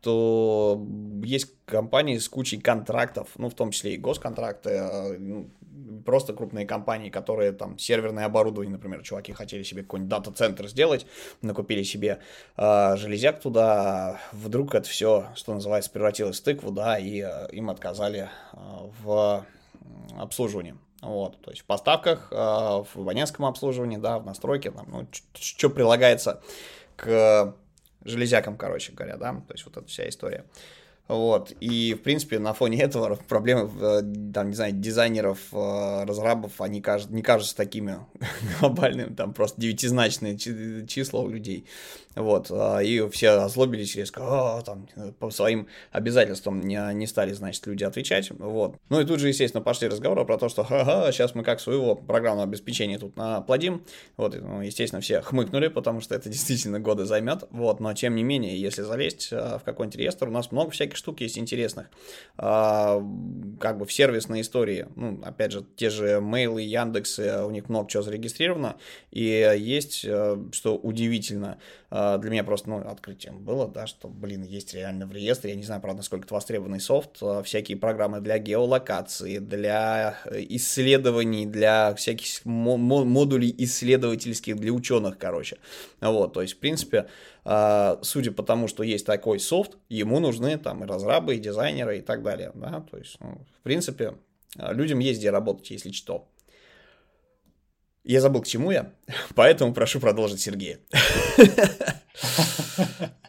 [0.00, 0.86] то
[1.24, 5.50] есть компании с кучей контрактов, ну, в том числе и госконтракты, а, ну,
[6.04, 11.06] просто крупные компании, которые там серверное оборудование, например, чуваки хотели себе какой-нибудь дата-центр сделать,
[11.42, 12.20] накупили себе
[12.56, 17.70] э, железяк туда, вдруг это все, что называется, превратилось в тыкву, да, и э, им
[17.70, 18.56] отказали э,
[19.02, 19.46] в
[20.16, 20.76] обслуживании.
[21.00, 25.70] Вот, то есть в поставках, э, в абонентском обслуживании, да, в настройке, там, ну, что
[25.70, 26.42] прилагается
[26.96, 27.54] к
[28.04, 30.44] железякам, короче говоря, да, то есть вот эта вся история.
[31.08, 36.60] Вот, и, в принципе, на фоне этого проблемы, э, там, не знаю, дизайнеров, э, разрабов,
[36.60, 37.98] они кажут, не кажутся такими
[38.60, 40.36] глобальными, там просто девятизначные
[40.86, 41.64] числа у людей.
[42.18, 44.88] Вот, а, и все озлобились резко, а, там,
[45.20, 48.76] по своим обязательствам не, не стали, значит, люди отвечать, вот.
[48.88, 51.94] Ну и тут же, естественно, пошли разговоры про то, что, ха-ха, сейчас мы как своего
[51.94, 53.84] программного обеспечения тут наплодим,
[54.16, 58.24] вот, ну, естественно, все хмыкнули, потому что это действительно годы займет, вот, но тем не
[58.24, 61.86] менее, если залезть в какой-нибудь реестр, у нас много всяких штук есть интересных,
[62.36, 67.88] как бы в сервисной истории, ну, опять же, те же мейлы, Яндексы, у них много
[67.90, 68.76] чего зарегистрировано,
[69.10, 71.58] и есть, что удивительно,
[71.90, 75.56] а, для меня просто, ну, открытием было, да, что, блин, есть реально в реестре, я
[75.56, 81.46] не знаю, правда, насколько это востребованный софт, а, всякие программы для геолокации, для э, исследований,
[81.46, 85.56] для всяких модулей исследовательских для ученых, короче.
[86.00, 87.37] Вот, то есть, в принципе, а,
[88.02, 92.00] судя по тому, что есть такой софт, ему нужны там и разрабы, и дизайнеры, и
[92.02, 94.14] так далее, да, то есть, ну, в принципе,
[94.56, 96.28] людям есть где работать, если что.
[98.04, 98.92] Я забыл, к чему я,
[99.34, 100.78] поэтому прошу продолжить Сергея.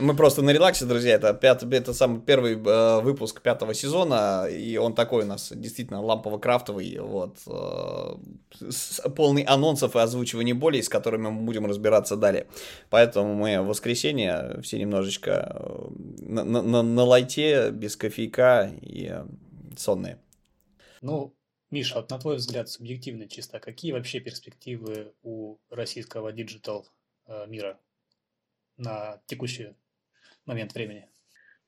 [0.00, 1.14] Мы просто на релаксе, друзья.
[1.16, 6.00] Это, пят, это самый первый э, выпуск пятого сезона, и он такой у нас действительно
[6.00, 12.46] лампово-крафтовый, вот, э, с, полный анонсов и озвучивания болей, с которыми мы будем разбираться далее.
[12.88, 15.88] Поэтому мы в воскресенье все немножечко э,
[16.22, 19.12] на, на, на light е, без кофейка и
[19.76, 20.18] сонные.
[21.02, 21.34] Ну,
[21.70, 26.88] Миша, вот на твой взгляд, субъективно чисто, какие вообще перспективы у российского digital
[27.26, 27.78] э, мира
[28.78, 29.74] на текущий
[30.50, 31.08] момент времени?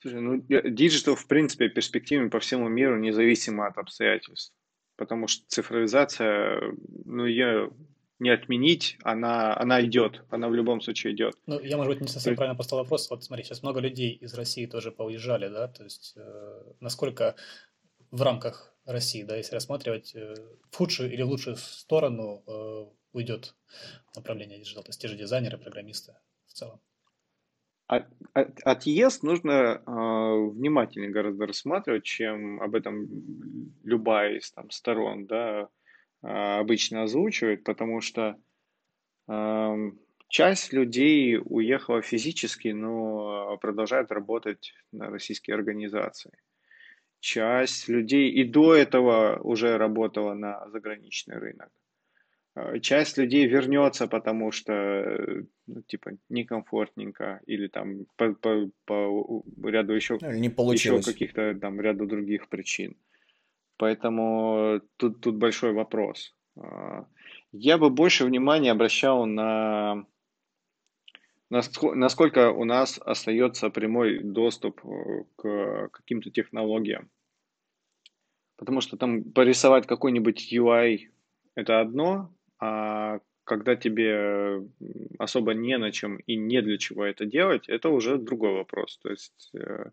[0.00, 4.52] Слушай, ну, digital, в принципе, перспективен по всему миру, независимо от обстоятельств.
[4.96, 6.60] Потому что цифровизация,
[7.04, 7.70] ну, ее
[8.18, 11.34] не отменить, она, она идет, она в любом случае идет.
[11.46, 13.10] Ну, я, может быть, не совсем правильно поставил вопрос.
[13.10, 17.34] Вот смотри, сейчас много людей из России тоже поуезжали, да, то есть э, насколько
[18.10, 20.34] в рамках России, да, если рассматривать э,
[20.70, 23.54] в худшую или в лучшую сторону э, уйдет
[24.14, 26.14] направление digital, то есть те же дизайнеры, программисты
[26.46, 26.80] в целом.
[27.92, 33.06] От, от, отъезд нужно э, внимательнее гораздо рассматривать, чем об этом
[33.84, 35.68] любая из там, сторон да,
[36.22, 38.40] э, обычно озвучивает, потому что
[39.28, 39.74] э,
[40.28, 46.32] часть людей уехала физически, но продолжает работать на российские организации.
[47.20, 51.68] часть людей и до этого уже работала на заграничный рынок.
[52.54, 59.94] Э, часть людей вернется, потому что, ну, типа, некомфортненько, или там по, по, по ряду
[59.94, 62.96] еще, не еще каких-то там ряду других причин.
[63.78, 66.34] Поэтому тут, тут большой вопрос.
[66.56, 67.06] А,
[67.52, 70.06] я бы больше внимания обращал на
[71.50, 77.10] насколько у нас остается прямой доступ э, к каким-то технологиям.
[78.56, 81.10] Потому что там порисовать какой-нибудь UI
[81.54, 84.62] это одно, а когда тебе
[85.18, 88.98] особо не на чем и не для чего это делать, это уже другой вопрос.
[88.98, 89.90] То есть э,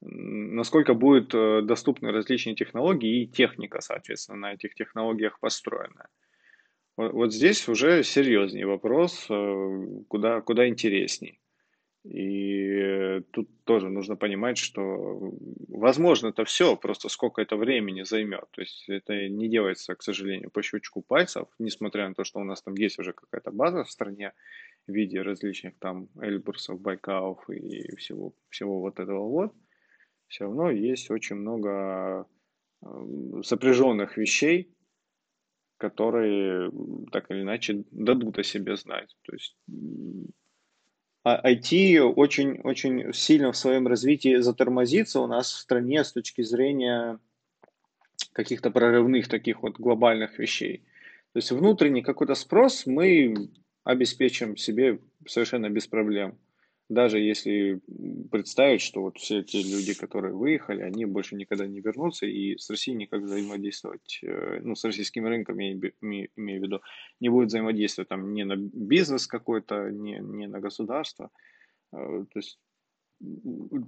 [0.00, 6.08] насколько будут э, доступны различные технологии и техника, соответственно, на этих технологиях построена.
[6.96, 11.38] Вот здесь уже серьезнее вопрос, э, куда, куда интересней.
[12.04, 15.32] И тут тоже нужно понимать, что
[15.68, 18.50] возможно это все, просто сколько это времени займет.
[18.50, 22.44] То есть это не делается, к сожалению, по щелчку пальцев, несмотря на то, что у
[22.44, 24.32] нас там есть уже какая-то база в стране
[24.88, 29.54] в виде различных там Эльбурсов, Байкалов и всего, всего вот этого вот.
[30.26, 32.26] Все равно есть очень много
[32.82, 32.86] э,
[33.44, 34.74] сопряженных вещей,
[35.76, 36.72] которые
[37.12, 39.16] так или иначе дадут о себе знать.
[39.22, 39.56] То есть
[41.24, 46.42] IT а очень, очень сильно в своем развитии затормозится у нас в стране с точки
[46.42, 47.18] зрения
[48.32, 50.82] каких-то прорывных таких вот глобальных вещей.
[51.32, 53.50] То есть внутренний какой-то спрос мы
[53.84, 56.38] обеспечим себе совершенно без проблем
[56.92, 57.80] даже если
[58.30, 62.68] представить, что вот все те люди, которые выехали, они больше никогда не вернутся и с
[62.68, 66.82] Россией никак взаимодействовать, э, ну, с российским рынком, я имею, в виду,
[67.20, 71.30] не будет взаимодействовать там ни на бизнес какой-то, ни, ни на государство.
[71.92, 72.58] Э, то есть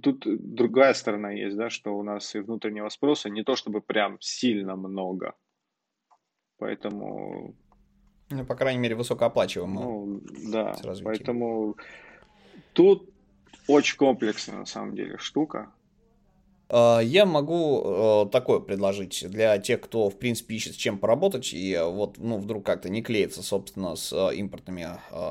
[0.01, 4.17] тут другая сторона есть, да, что у нас и внутреннего спроса не то чтобы прям
[4.19, 5.35] сильно много.
[6.57, 7.55] Поэтому...
[8.31, 9.83] Ну, по крайней мере, высокооплачиваемого.
[9.83, 11.75] Ну, да, поэтому
[12.75, 13.09] Тут
[13.67, 15.71] очень комплексная на самом деле штука.
[16.67, 21.53] А, я могу э, такое предложить для тех, кто, в принципе, ищет с чем поработать,
[21.53, 24.87] и э, вот, ну, вдруг как-то не клеится, собственно, с э, импортными,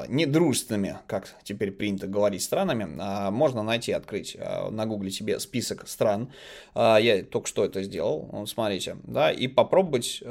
[0.08, 4.38] недружественными, как теперь принято говорить, странами, а можно найти, открыть
[4.70, 6.32] на гугле себе список стран.
[6.74, 10.22] Я только что это сделал, смотрите, да, и попробовать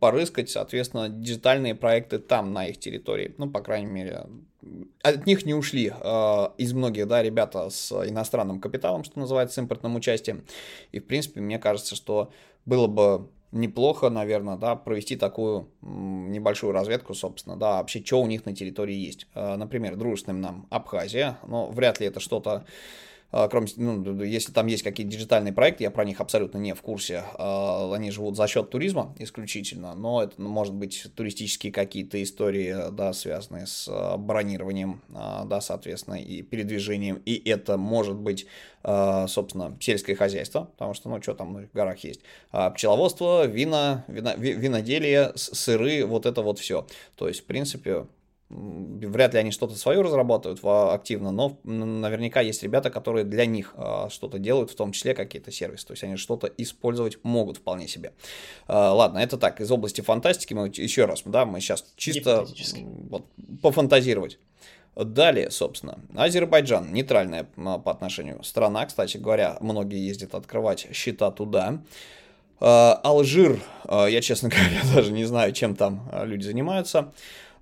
[0.00, 3.34] порыскать, соответственно, диджитальные проекты там, на их территории.
[3.36, 4.26] Ну, по крайней мере,
[5.02, 9.58] от них не ушли э, из многих, да, ребята с иностранным капиталом, что называется, с
[9.58, 10.44] импортным участием.
[10.92, 12.30] И, в принципе, мне кажется, что
[12.64, 18.46] было бы неплохо, наверное, да, провести такую небольшую разведку, собственно, да, вообще, что у них
[18.46, 19.26] на территории есть.
[19.34, 22.64] Э, например, дружественным нам Абхазия, но вряд ли это что-то
[23.32, 27.24] кроме, ну, если там есть какие-то диджитальные проекты, я про них абсолютно не в курсе.
[27.38, 33.14] А, они живут за счет туризма исключительно, но это может быть туристические какие-то истории, да,
[33.14, 37.22] связанные с а, бронированием, да, соответственно, и передвижением.
[37.24, 38.46] И это может быть,
[38.82, 42.20] собственно, сельское хозяйство, потому что, ну, что там в горах есть.
[42.50, 46.86] Пчеловодство, вино, вино, виноделие, сыры, вот это вот все.
[47.16, 48.06] То есть, в принципе,
[48.52, 54.10] Вряд ли они что-то свое разрабатывают активно, но наверняка есть ребята, которые для них а,
[54.10, 55.86] что-то делают, в том числе какие-то сервисы.
[55.86, 58.12] То есть они что-то использовать могут вполне себе.
[58.66, 62.46] А, ладно, это так, из области фантастики мы еще раз, да, мы сейчас чисто
[63.08, 63.24] вот,
[63.62, 64.38] пофантазировать.
[64.94, 71.82] Далее, собственно, Азербайджан, нейтральная а, по отношению страна, кстати говоря, многие ездят открывать счета туда.
[72.60, 77.12] Алжир, я, честно говоря, даже не знаю, чем там люди занимаются.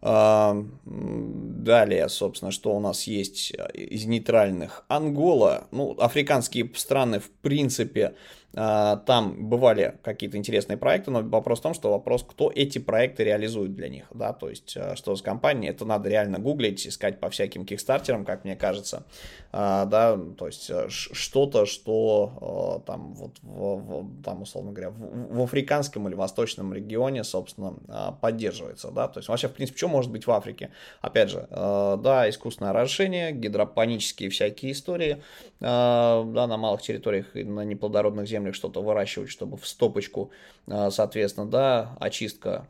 [0.02, 4.84] Далее, собственно, что у нас есть из нейтральных?
[4.88, 5.66] Ангола.
[5.72, 8.14] Ну, африканские страны, в принципе,
[8.52, 13.74] там бывали какие-то интересные проекты, но вопрос в том, что вопрос, кто эти проекты реализует
[13.74, 17.30] для них, да, то есть а, что с компанией, это надо реально гуглить, искать по
[17.30, 19.04] всяким кикстартерам, как мне кажется,
[19.52, 25.42] а, да, то есть что-то, что там вот, в, в, там, условно говоря, в, в
[25.42, 27.74] африканском или восточном регионе, собственно,
[28.20, 30.70] поддерживается, да, то есть вообще, в принципе, что может быть в Африке?
[31.02, 35.22] Опять же, да, искусственное орошение, гидропонические всякие истории,
[35.60, 40.31] да, на малых территориях и на неплодородных землях, землях что-то выращивать, чтобы в стопочку,
[40.66, 42.66] а, соответственно, да, очистка,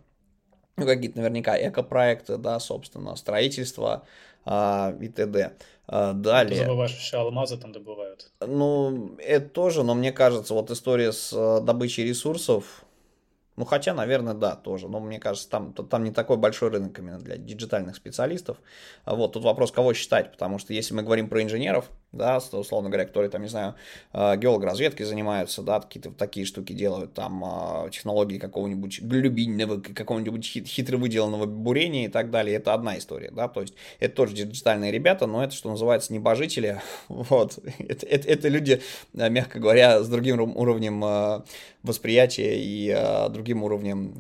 [0.77, 4.05] ну, какие-то наверняка экопроекты, да, собственно, строительство
[4.45, 5.53] а, и т.д.
[5.87, 6.51] А, далее.
[6.51, 8.31] Ты забываешь, еще алмазы там добывают.
[8.41, 12.85] Ну, это тоже, но мне кажется, вот история с а, добычей ресурсов,
[13.57, 14.89] ну, хотя, наверное, да, тоже.
[14.89, 18.57] Но мне кажется, там, там не такой большой рынок именно для диджитальных специалистов.
[19.05, 23.07] Вот, тут вопрос, кого считать, потому что если мы говорим про инженеров, да, условно говоря,
[23.07, 23.77] которые там, не знаю,
[24.13, 27.45] э, геологоразведкой занимаются, да, какие-то такие штуки делают, там,
[27.87, 33.47] э, технологии какого-нибудь глюбинного, какого-нибудь хитро выделанного бурения и так далее, это одна история, да,
[33.47, 38.49] то есть это тоже диджитальные ребята, но это, что называется, небожители, вот, это, это, это
[38.49, 38.83] люди,
[39.13, 41.45] мягко говоря, с другим уровнем
[41.83, 44.15] восприятия и другим уровнем,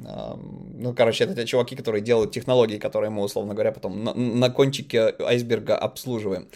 [0.75, 4.51] ну, короче, это те чуваки, которые делают технологии, которые мы, условно говоря, потом на, на
[4.51, 6.49] кончике айсберга обслуживаем.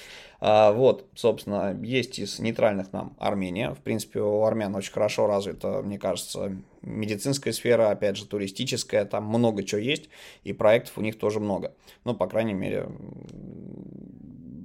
[0.46, 3.70] А, вот, собственно, есть из нейтральных нам Армения.
[3.72, 9.24] В принципе, у армян очень хорошо развита, мне кажется, медицинская сфера, опять же, туристическая, там
[9.24, 10.10] много чего есть,
[10.42, 11.74] и проектов у них тоже много.
[12.04, 12.88] Ну, по крайней мере,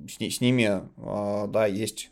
[0.10, 2.12] с, с ними, а, да, есть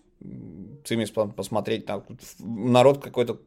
[0.84, 2.04] цимис посмотреть, там,
[2.40, 3.40] народ какой-то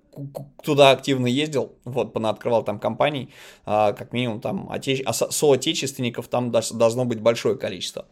[0.62, 3.31] туда активно ездил, вот, открывал там компаний,
[3.64, 5.03] а, как минимум там отеч...
[5.05, 8.07] а соотечественников там должно быть большое количество.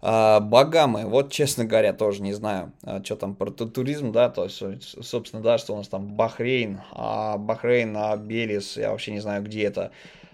[0.00, 4.44] А, Багамы, вот, честно говоря, тоже не знаю, а, что там про туризм, да, то
[4.44, 4.62] есть,
[5.04, 9.42] собственно, да, что у нас там Бахрейн, а Бахрейн, а Белис, я вообще не знаю,
[9.42, 9.90] где это,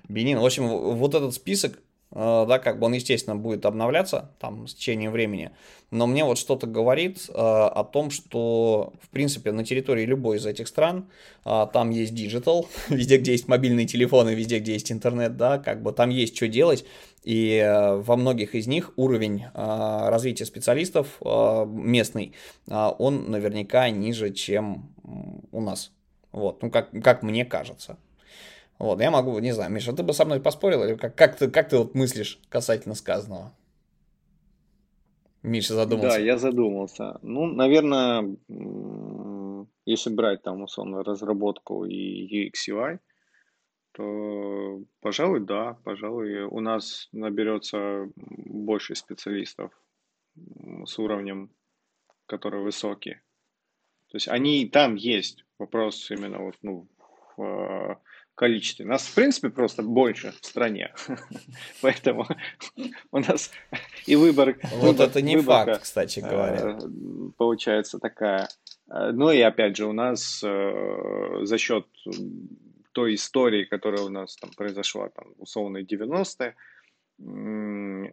[0.08, 0.38] Бенин.
[0.38, 1.78] В общем, вот этот список,
[2.14, 5.50] да, как бы он, естественно, будет обновляться там с течением времени,
[5.90, 10.68] но мне вот что-то говорит о том, что, в принципе, на территории любой из этих
[10.68, 11.08] стран
[11.44, 15.92] там есть digital, везде, где есть мобильные телефоны, везде, где есть интернет, да, как бы
[15.92, 16.84] там есть что делать,
[17.24, 22.34] и э, во многих из них уровень э, развития специалистов э, местный,
[22.66, 24.94] он наверняка ниже, чем
[25.50, 25.90] у нас.
[26.32, 27.96] Вот, ну, как, как мне кажется.
[28.78, 31.50] Вот, я могу, не знаю, Миша, ты бы со мной поспорил, или как, как, ты,
[31.50, 33.52] как ты вот мыслишь касательно сказанного?
[35.42, 36.16] Миша задумался.
[36.16, 37.18] Да, я задумался.
[37.22, 38.36] Ну, наверное,
[39.84, 42.98] если брать там, условно, разработку и UX UI,
[43.92, 49.70] то, пожалуй, да, пожалуй, у нас наберется больше специалистов
[50.84, 51.50] с уровнем,
[52.26, 53.14] который высокий.
[54.08, 55.44] То есть они там есть.
[55.58, 56.88] Вопрос именно вот, ну,
[57.36, 57.96] в э,
[58.34, 58.86] количестве.
[58.86, 60.92] Нас, в принципе, просто больше в стране.
[61.82, 62.26] Поэтому
[63.12, 63.50] у нас
[64.06, 64.56] и выбор...
[64.76, 66.78] Вот это не факт, кстати говоря.
[66.78, 66.78] Э,
[67.36, 68.48] получается такая.
[68.88, 71.86] Э, ну и опять же, у нас за счет
[72.92, 76.54] той истории, которая у нас там произошла, там, условные 90-е,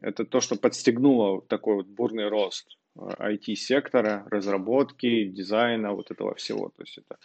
[0.02, 6.70] это то, что подстегнуло такой вот бурный рост IT-сектора, э, разработки, дизайна, вот этого всего.
[6.70, 7.18] То есть это э,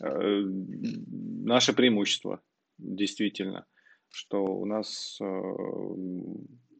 [0.00, 2.40] наше преимущество,
[2.78, 3.66] действительно,
[4.10, 5.24] что у нас э,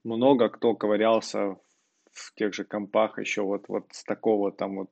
[0.05, 1.57] много кто ковырялся
[2.13, 4.91] в тех же компах еще вот, вот с такого там вот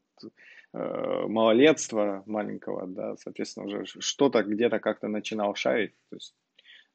[0.78, 5.94] Э, малолетства маленького, да, соответственно, уже что-то где-то как-то начинал шарить.
[6.10, 6.34] То есть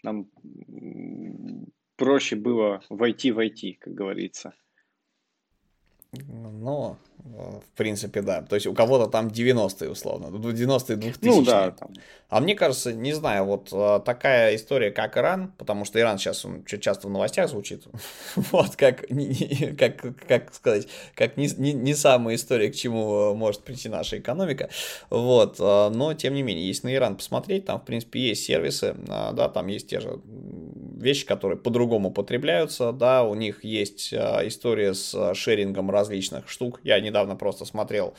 [0.04, 0.28] нам
[1.96, 4.54] проще было войти войти, как говорится.
[6.12, 8.42] Ну, в принципе, да.
[8.42, 10.28] То есть у кого-то там 90-е, условно.
[10.28, 11.72] 90-е, 2000 Ну, да.
[11.72, 11.94] Там.
[12.30, 16.46] А мне кажется, не знаю, вот а, такая история, как Иран, потому что Иран сейчас
[16.46, 17.84] он часто в новостях звучит.
[18.36, 19.06] вот, как,
[19.78, 24.70] как, как сказать, как не, не, не самая история, к чему может прийти наша экономика.
[25.10, 28.96] Вот, а, но, тем не менее, если на Иран посмотреть, там, в принципе, есть сервисы,
[29.06, 30.22] да, там есть те же
[30.98, 36.80] вещи, которые по-другому потребляются, да, у них есть история с шерингом различных штук.
[36.84, 38.14] Я недавно просто смотрел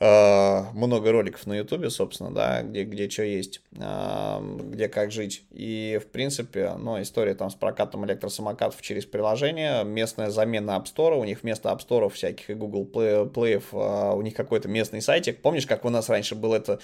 [0.00, 5.42] э, много роликов на Ютубе, собственно, да, где, где что есть, э, где как жить.
[5.50, 11.18] И, в принципе, ну, история там с прокатом электросамокатов через приложение, местная замена App Store,
[11.18, 15.02] у них вместо App Store всяких и Google Play, Play э, у них какой-то местный
[15.02, 15.42] сайтик.
[15.42, 16.78] Помнишь, как у нас раньше был это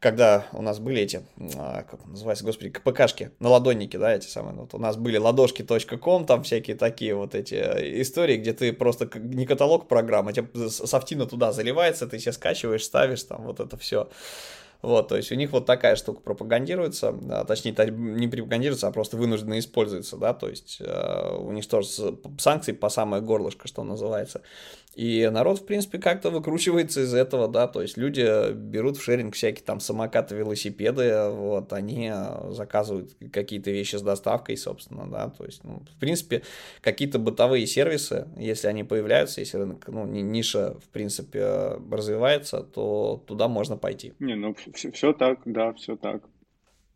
[0.00, 1.22] когда у нас были эти,
[1.56, 6.24] а, как называется, господи, КПКшки, на ладоннике, да, эти самые, вот у нас были ладошки.ком,
[6.24, 10.68] там всякие такие вот эти э, истории, где ты просто не каталог программ, а тебе
[10.68, 14.08] софтина туда заливается, ты себе скачиваешь, ставишь, там вот это все.
[14.80, 19.16] Вот, то есть у них вот такая штука пропагандируется, а, точнее, не пропагандируется, а просто
[19.16, 21.88] вынужденно используется, да, то есть э, у них тоже
[22.38, 24.42] санкции по самое горлышко, что называется.
[24.98, 29.36] И народ, в принципе, как-то выкручивается из этого, да, то есть люди берут в шеринг
[29.36, 32.10] всякие там самокаты, велосипеды, вот, они
[32.48, 36.42] заказывают какие-то вещи с доставкой, собственно, да, то есть, ну, в принципе,
[36.80, 43.46] какие-то бытовые сервисы, если они появляются, если рынок, ну, ниша, в принципе, развивается, то туда
[43.46, 44.14] можно пойти.
[44.18, 46.22] Не, ну, все, все так, да, все так.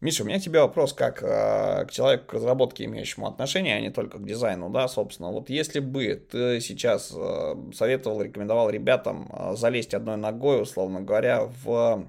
[0.02, 3.80] Миша, у меня к тебе вопрос как э, к человеку к разработке, имеющему отношение, а
[3.80, 5.30] не только к дизайну, да, собственно.
[5.30, 11.44] Вот если бы ты сейчас э, советовал, рекомендовал ребятам э, залезть одной ногой, условно говоря,
[11.64, 12.04] в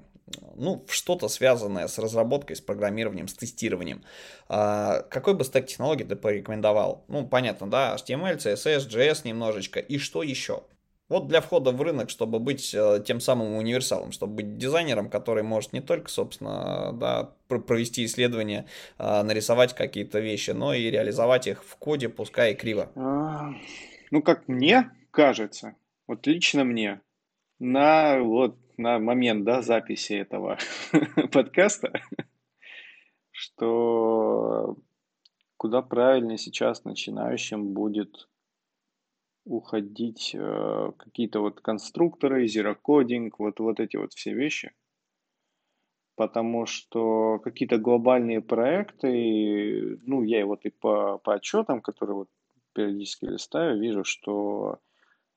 [0.56, 4.02] ну, в что-то связанное с разработкой, с программированием, с тестированием.
[4.48, 7.04] А, какой бы стек технологий ты порекомендовал?
[7.06, 9.78] Ну, понятно, да, HTML, CSS, JS немножечко.
[9.78, 10.62] И что еще?
[11.10, 15.42] Вот для входа в рынок, чтобы быть э, тем самым универсалом, чтобы быть дизайнером, который
[15.42, 18.66] может не только, собственно, да, провести исследования,
[18.98, 22.90] э, нарисовать какие-то вещи, но и реализовать их в коде, пускай и криво.
[22.96, 23.52] А,
[24.10, 25.76] ну, как мне кажется,
[26.06, 27.02] вот лично мне,
[27.58, 30.56] на, вот, на момент да, записи этого
[31.32, 32.00] подкаста,
[33.30, 34.78] что
[35.58, 38.28] куда правильнее сейчас начинающим будет
[39.44, 44.72] уходить э, какие-то вот конструкторы, зерокодинг, вот, вот эти вот все вещи.
[46.16, 52.28] Потому что какие-то глобальные проекты, ну, я вот и по, по отчетам, которые вот
[52.72, 54.78] периодически листаю, вижу, что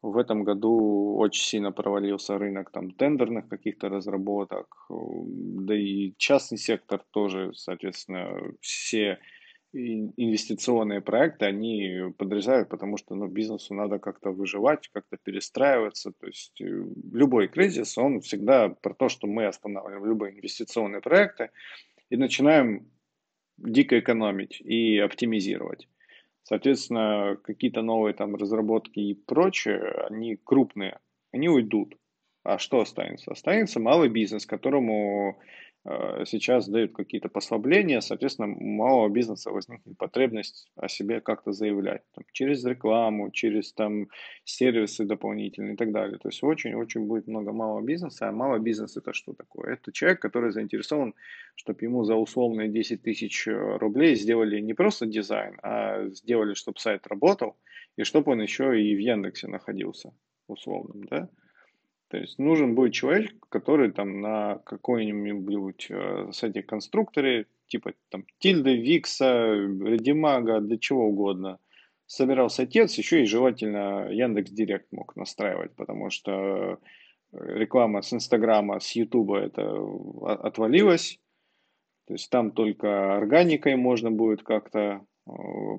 [0.01, 7.03] в этом году очень сильно провалился рынок там тендерных каких-то разработок, да и частный сектор
[7.12, 8.30] тоже, соответственно,
[8.62, 9.20] все
[9.78, 16.11] инвестиционные проекты, они подрезают, потому что ну, бизнесу надо как-то выживать, как-то перестраиваться.
[16.11, 16.65] То есть э,
[17.13, 21.51] любой кризис, он всегда про то, что мы останавливаем любые инвестиционные проекты
[22.09, 22.89] и начинаем
[23.57, 25.88] дико экономить и оптимизировать.
[26.43, 30.99] Соответственно, какие-то новые там разработки и прочее, они крупные,
[31.32, 31.95] они уйдут.
[32.43, 33.32] А что останется?
[33.32, 35.38] Останется малый бизнес, которому
[36.26, 42.02] сейчас дают какие-то послабления, соответственно, у малого бизнеса возникнет потребность о себе как-то заявлять.
[42.14, 44.08] Там, через рекламу, через там,
[44.44, 46.18] сервисы дополнительные и так далее.
[46.18, 48.28] То есть очень-очень будет много малого бизнеса.
[48.28, 49.74] А малый бизнес это что такое?
[49.74, 51.14] Это человек, который заинтересован,
[51.56, 56.80] чтобы ему за условные 10 тысяч э, рублей сделали не просто дизайн, а сделали, чтобы
[56.80, 57.56] сайт работал,
[57.96, 60.14] и чтобы он еще и в Яндексе находился
[60.48, 61.30] условным, да?
[62.10, 68.72] То есть нужен будет человек, который там на какой-нибудь э, сайте конструкторе, типа там Тильда,
[68.72, 71.60] Викса, Редимага, для чего угодно,
[72.05, 76.80] собирался отец, еще и желательно Яндекс Директ мог настраивать, потому что
[77.34, 79.70] реклама с Инстаграма, с Ютуба это
[80.26, 81.20] отвалилась.
[82.08, 85.16] То есть там только органикой можно будет как-то Э,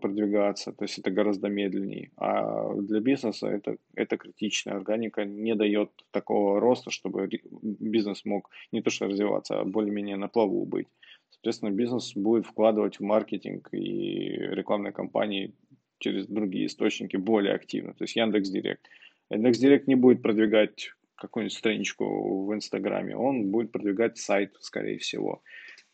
[0.01, 2.11] продвигаться, то есть это гораздо медленнее.
[2.17, 4.73] А для бизнеса это, это критично.
[4.77, 7.29] Органика не дает такого роста, чтобы
[7.63, 10.87] бизнес мог не то что развиваться, а более-менее на плаву быть.
[11.31, 15.55] Соответственно, бизнес будет вкладывать в маркетинг и рекламные кампании
[15.99, 17.95] через другие источники более активно.
[17.95, 18.89] То есть Яндекс Директ.
[19.31, 25.43] Яндекс Директ не будет продвигать какую-нибудь страничку в Инстаграме, он будет продвигать сайт, скорее всего.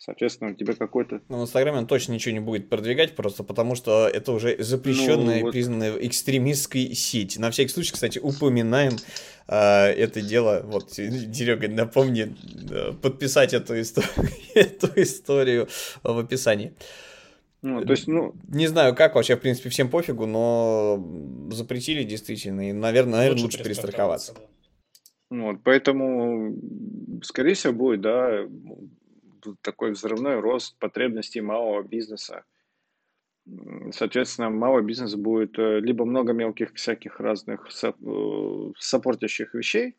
[0.05, 1.23] Соответственно, у тебя какой-то...
[1.31, 5.39] Ну, в Инстаграме он точно ничего не будет продвигать, просто потому что это уже запрещенная,
[5.39, 5.53] ну, вот...
[5.53, 7.39] признанная экстремистской сеть.
[7.39, 8.93] На всякий случай, кстати, упоминаем
[9.49, 10.61] э, это дело.
[10.67, 12.37] Вот, Серега, напомни
[12.71, 15.69] э, подписать эту, историю, эту историю
[16.03, 16.75] в описании.
[17.63, 18.35] Ну, то есть, ну...
[18.49, 21.03] Не знаю, как вообще, в принципе, всем пофигу, но
[21.51, 24.35] запретили действительно, и, наверное, наверное лучше, лучше перестраховаться.
[25.31, 26.55] Вот, поэтому,
[27.23, 28.47] скорее всего, будет, да,
[29.63, 32.45] такой взрывной рост потребностей малого бизнеса.
[33.93, 37.93] Соответственно, малый бизнес будет э, либо много мелких всяких разных э,
[38.79, 39.97] сопортящих вещей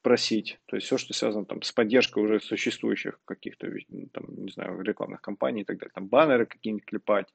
[0.00, 3.68] просить, то есть все, что связано там с поддержкой уже существующих каких-то,
[4.12, 7.34] там, не знаю, рекламных кампаний и так далее, там баннеры какие-нибудь клепать,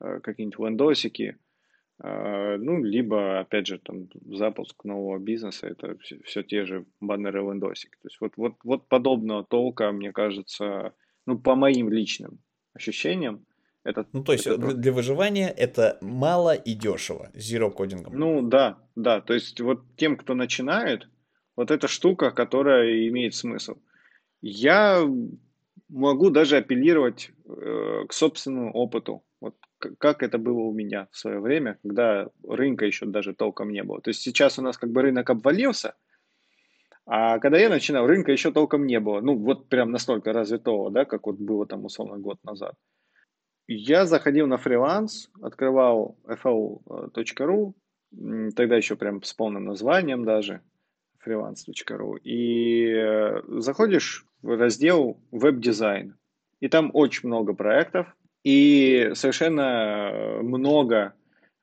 [0.00, 1.36] э, какие-нибудь вендосики,
[1.98, 7.96] ну, либо, опять же, там, запуск нового бизнеса, это все, все те же баннеры вендосики.
[8.02, 10.92] То есть вот, вот, вот подобного толка, мне кажется,
[11.24, 12.38] ну, по моим личным
[12.74, 13.46] ощущениям,
[13.82, 14.74] это, ну, то есть это...
[14.74, 18.18] для выживания это мало и дешево, zero кодингом.
[18.18, 21.08] Ну, да, да, то есть вот тем, кто начинает,
[21.54, 23.76] вот эта штука, которая имеет смысл.
[24.42, 25.06] Я
[25.88, 29.22] могу даже апеллировать э, к собственному опыту.
[29.40, 33.82] Вот как это было у меня в свое время, когда рынка еще даже толком не
[33.82, 34.00] было.
[34.00, 35.94] То есть сейчас у нас как бы рынок обвалился,
[37.06, 39.20] а когда я начинал, рынка еще толком не было.
[39.20, 42.74] Ну, вот прям настолько развитого, да, как вот было там условно год назад.
[43.68, 47.74] Я заходил на фриланс, открывал fl.ru,
[48.54, 50.62] тогда еще прям с полным названием даже,
[51.24, 56.16] freelance.ru, и э, заходишь в раздел веб-дизайн,
[56.60, 58.06] и там очень много проектов,
[58.46, 61.14] и совершенно много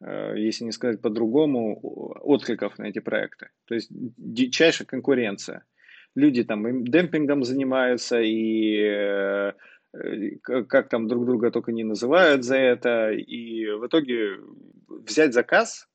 [0.04, 1.80] Э, если не сказать по-другому,
[2.22, 3.50] откликов на эти проекты.
[3.66, 5.64] То есть дичайшая конкуренция.
[6.16, 9.54] Люди там демпингом занимаются, и э,
[10.42, 13.12] как там друг друга только не называют за это.
[13.12, 14.40] И в итоге
[14.88, 15.88] взять заказ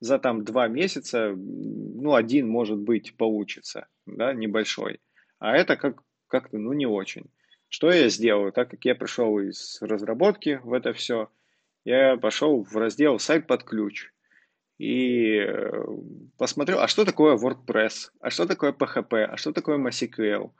[0.00, 5.00] за там два месяца, ну, один, может быть, получится, да, небольшой.
[5.38, 7.26] А это как, как-то, ну, не очень.
[7.72, 8.52] Что я сделаю?
[8.52, 11.28] Так как я пришел из разработки в это все–
[11.84, 14.12] я пошел в раздел «Сайт под ключ».
[14.78, 15.84] и э,
[16.38, 20.50] посмотрел, а что такое WordPress, а что такое PHP, а что такое MySQL.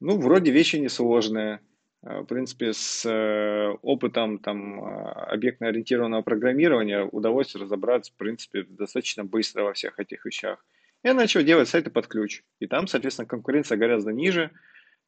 [0.00, 1.60] Ну, вроде вещи несложные.
[2.02, 9.64] Э, в принципе, с э, опытом там, объектно-ориентированного программирования удалось разобраться, в принципе, достаточно быстро
[9.64, 10.64] во всех этих вещах.
[11.02, 12.42] Я начал делать сайты под ключ.
[12.60, 14.50] И там, соответственно, конкуренция гораздо ниже.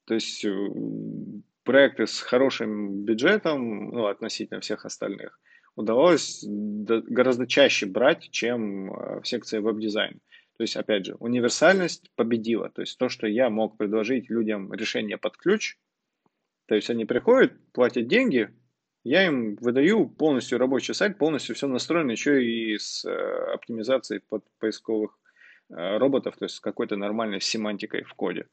[0.04, 0.44] То есть
[1.64, 5.40] проекты с хорошим бюджетом, ну, относительно всех остальных–
[5.76, 10.20] удавалось гораздо чаще брать, чем э, в секции веб-дизайн.
[10.56, 12.68] То есть, опять же, универсальность победила.
[12.68, 15.76] То есть то, что я мог предложить людям решение под ключ,
[16.66, 18.50] то есть они приходят, платят деньги,
[19.02, 24.44] я им выдаю полностью рабочий сайт, полностью все настроено еще и с э, оптимизацией под
[24.58, 25.18] поисковых
[25.70, 28.46] э, роботов, то есть с какой-то нормальной семантикой в коде.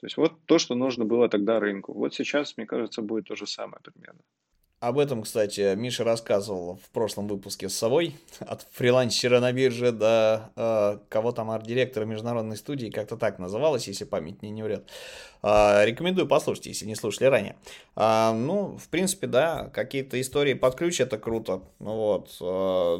[0.00, 1.92] То есть вот то, что нужно было тогда рынку.
[1.92, 4.20] Вот сейчас, мне кажется, будет то же самое примерно.
[4.80, 8.16] Об этом, кстати, Миша рассказывал в прошлом выпуске с собой.
[8.38, 14.04] От фрилансера на бирже до э, кого там арт-директора международной студии, как-то так называлось, если
[14.04, 14.88] память мне не врет.
[15.42, 17.56] Э, рекомендую послушать, если не слушали ранее.
[17.94, 21.60] Э, ну, в принципе, да, какие-то истории под ключ это круто.
[21.78, 22.44] Ну, вот, э,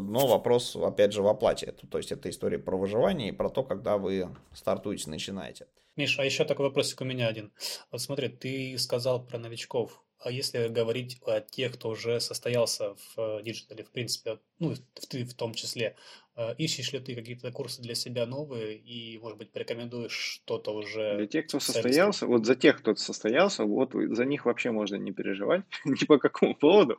[0.02, 1.72] но вопрос, опять же, в оплате.
[1.90, 5.66] То есть это история про выживание и про то, когда вы стартуете, начинаете.
[5.96, 7.52] Миша, а еще такой вопросик у меня один.
[7.90, 10.02] Вот смотри, ты сказал про новичков.
[10.20, 14.74] А если говорить о тех, кто уже состоялся в digital е, в принципе, ну,
[15.08, 15.96] ты в том числе,
[16.36, 21.16] э, ищешь ли ты какие-то курсы для себя новые и, может быть, порекомендуешь что-то уже?
[21.16, 25.10] Для тех, кто состоялся, вот за тех, кто состоялся, вот за них вообще можно не
[25.10, 26.98] переживать ни по какому поводу.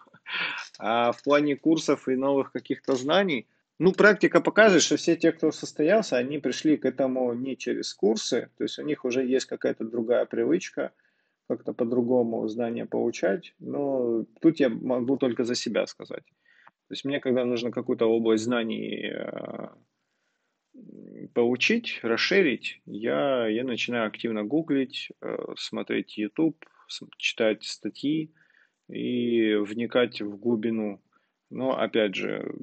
[0.79, 3.47] А в плане курсов и новых каких-то знаний,
[3.77, 8.49] ну, практика показывает, что все те, кто состоялся, они пришли к этому не через курсы,
[8.57, 10.91] то есть у них уже есть какая-то другая привычка–
[11.47, 16.23] как-то по-другому знания получать, но тут я могу только за себя сказать.
[16.87, 19.67] То есть мне, когда нужно какую-то область знаний э,
[21.33, 26.65] получить, расширить, я, я начинаю активно гуглить, э, смотреть YouTube,
[27.17, 28.33] читать статьи
[28.89, 31.01] и вникать в глубину.
[31.49, 32.53] Но, опять же,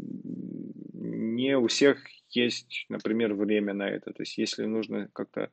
[0.93, 1.99] не у всех
[2.31, 4.13] есть, например, время на это.
[4.13, 5.51] То есть, если нужно как-то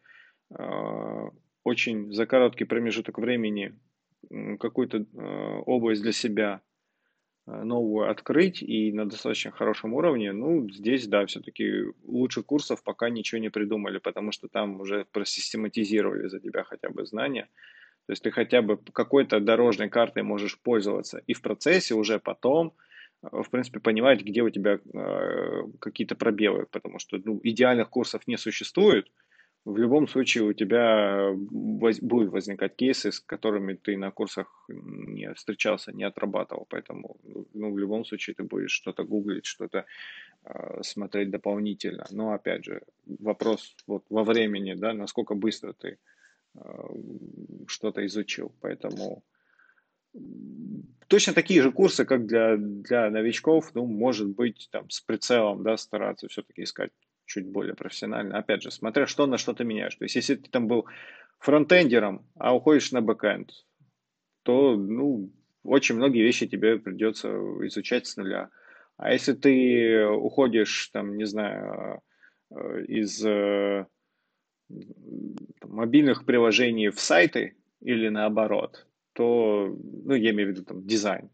[0.52, 1.30] э,
[1.66, 3.74] очень за короткий промежуток времени
[4.60, 6.62] какую-то э, область для себя
[7.48, 13.10] э, новую открыть и на достаточно хорошем уровне, ну, здесь, да, все-таки лучше курсов пока
[13.10, 17.50] ничего не придумали, потому что там уже просистематизировали за тебя хотя бы знания.
[18.06, 22.76] То есть ты хотя бы какой-то дорожной картой можешь пользоваться и в процессе уже потом,
[23.24, 28.28] э, в принципе, понимать, где у тебя э, какие-то пробелы, потому что ну, идеальных курсов
[28.28, 29.08] не существует,
[29.66, 35.34] в любом случае у тебя воз, будут возникать кейсы, с которыми ты на курсах не
[35.34, 36.68] встречался, не отрабатывал.
[36.70, 37.18] Поэтому
[37.54, 39.86] ну, в любом случае ты будешь что-то гуглить, что-то
[40.44, 42.06] э, смотреть дополнительно.
[42.12, 45.98] Но опять же, вопрос вот во времени, да, насколько быстро ты
[46.54, 46.60] э,
[47.68, 48.54] что-то изучил.
[48.62, 49.24] Поэтому
[51.08, 55.76] точно такие же курсы, как для, для новичков, ну, может быть, там, с прицелом, да,
[55.76, 56.92] стараться все-таки искать
[57.26, 58.38] чуть более профессионально.
[58.38, 59.96] Опять же, смотря что на что ты меняешь.
[59.96, 60.86] То есть, если ты там был
[61.40, 63.52] фронтендером, а уходишь на бэкенд,
[64.44, 65.32] то, ну,
[65.64, 67.30] очень многие вещи тебе придется
[67.66, 68.50] изучать с нуля.
[68.98, 72.02] А если ты уходишь, там, не знаю,
[72.52, 73.86] э, из э,
[75.64, 81.30] мобильных приложений в сайты или наоборот, то, ну, я имею в виду там дизайн,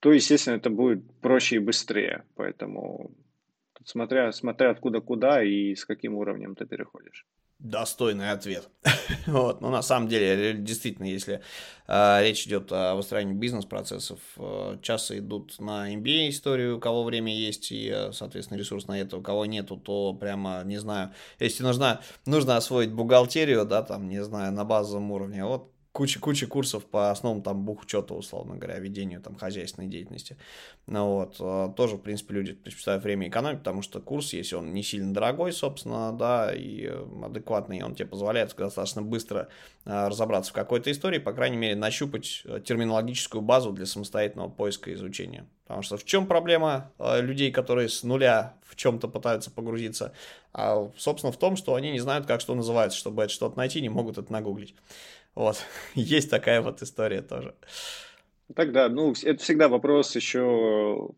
[0.00, 2.24] то, естественно, это будет проще и быстрее.
[2.34, 3.14] Поэтому
[3.84, 7.26] смотря, смотря откуда куда и с каким уровнем ты переходишь.
[7.58, 8.68] Достойный ответ.
[9.26, 11.42] вот, но на самом деле, действительно, если
[11.86, 17.32] э, речь идет о выстраивании бизнес-процессов, э, часто идут на MBA историю, у кого время
[17.32, 21.62] есть и, э, соответственно, ресурс на это, у кого нету, то прямо, не знаю, если
[21.62, 27.10] нужна, нужно освоить бухгалтерию, да, там, не знаю, на базовом уровне, вот куча-куча курсов по
[27.10, 30.38] основам там бухучета, условно говоря, ведению там хозяйственной деятельности.
[30.86, 34.72] Ну вот, э, тоже, в принципе, люди предпочитают время экономить, потому что курс, если он
[34.72, 39.48] не сильно дорогой, собственно, да, и э, адекватный, он тебе позволяет достаточно быстро
[39.84, 44.94] э, разобраться в какой-то истории, по крайней мере, нащупать терминологическую базу для самостоятельного поиска и
[44.94, 45.46] изучения.
[45.64, 50.12] Потому что в чем проблема людей, которые с нуля в чем-то пытаются погрузиться?
[50.52, 53.80] А, собственно, в том, что они не знают, как что называется, чтобы это что-то найти,
[53.80, 54.74] не могут это нагуглить.
[55.34, 55.64] Вот,
[55.94, 57.54] есть такая вот история тоже.
[58.54, 61.14] Тогда, ну, это всегда вопрос еще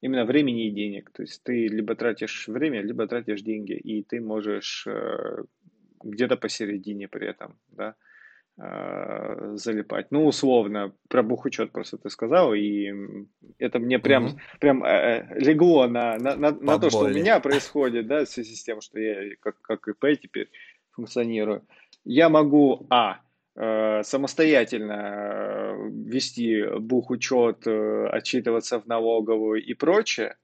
[0.00, 1.10] именно времени и денег.
[1.12, 5.44] То есть ты либо тратишь время, либо тратишь деньги, и ты можешь э,
[6.02, 7.94] где-то посередине при этом, да.
[8.58, 10.10] э, залипать.
[10.10, 12.92] Ну, условно, про бухучет просто ты сказал, и
[13.58, 14.40] это мне прям, угу.
[14.60, 18.56] прям э, легло на, на, на, на то, что у меня происходит, да, в связи
[18.56, 20.50] с тем, что я как, как ИП теперь
[20.90, 21.64] функционирую.
[22.04, 30.36] Я могу, а, э, самостоятельно э, вести бухучет, э, отчитываться в налоговую и прочее,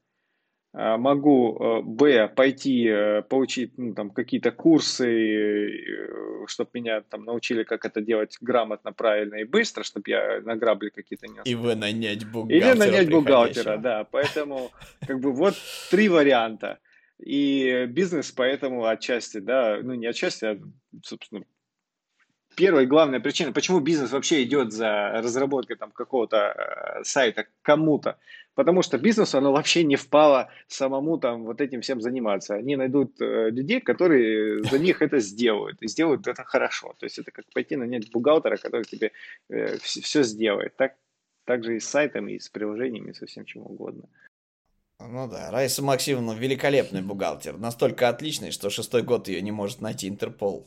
[0.75, 7.63] могу, э, б, пойти э, получить ну, там, какие-то курсы, э, чтобы меня там научили,
[7.63, 11.75] как это делать грамотно, правильно и быстро, чтобы я на грабли какие-то не И вы
[11.75, 12.71] нанять бухгалтера.
[12.71, 14.05] Или нанять бухгалтера, да.
[14.05, 14.71] Поэтому,
[15.07, 15.55] как бы, вот
[15.91, 16.79] три варианта.
[17.19, 20.59] И бизнес поэтому отчасти, да, ну не отчасти, а,
[21.03, 21.45] собственно,
[22.59, 28.19] первая главная причина, почему бизнес вообще идет за разработкой там какого-то э, сайта кому-то,
[28.57, 32.57] потому что бизнесу оно вообще не впало самому там вот этим всем заниматься.
[32.57, 36.97] Они найдут э, людей, которые за них это сделают, и сделают это хорошо.
[36.99, 39.13] То есть это как пойти нанять бухгалтера, который тебе
[39.49, 40.75] э, все сделает.
[40.77, 40.97] Так,
[41.45, 44.03] так же и с сайтами, и с приложениями, и со всем чем угодно.
[45.01, 47.57] Ну да, Раиса Максимовна великолепный бухгалтер.
[47.57, 50.67] Настолько отличный, что шестой год ее не может найти Интерпол.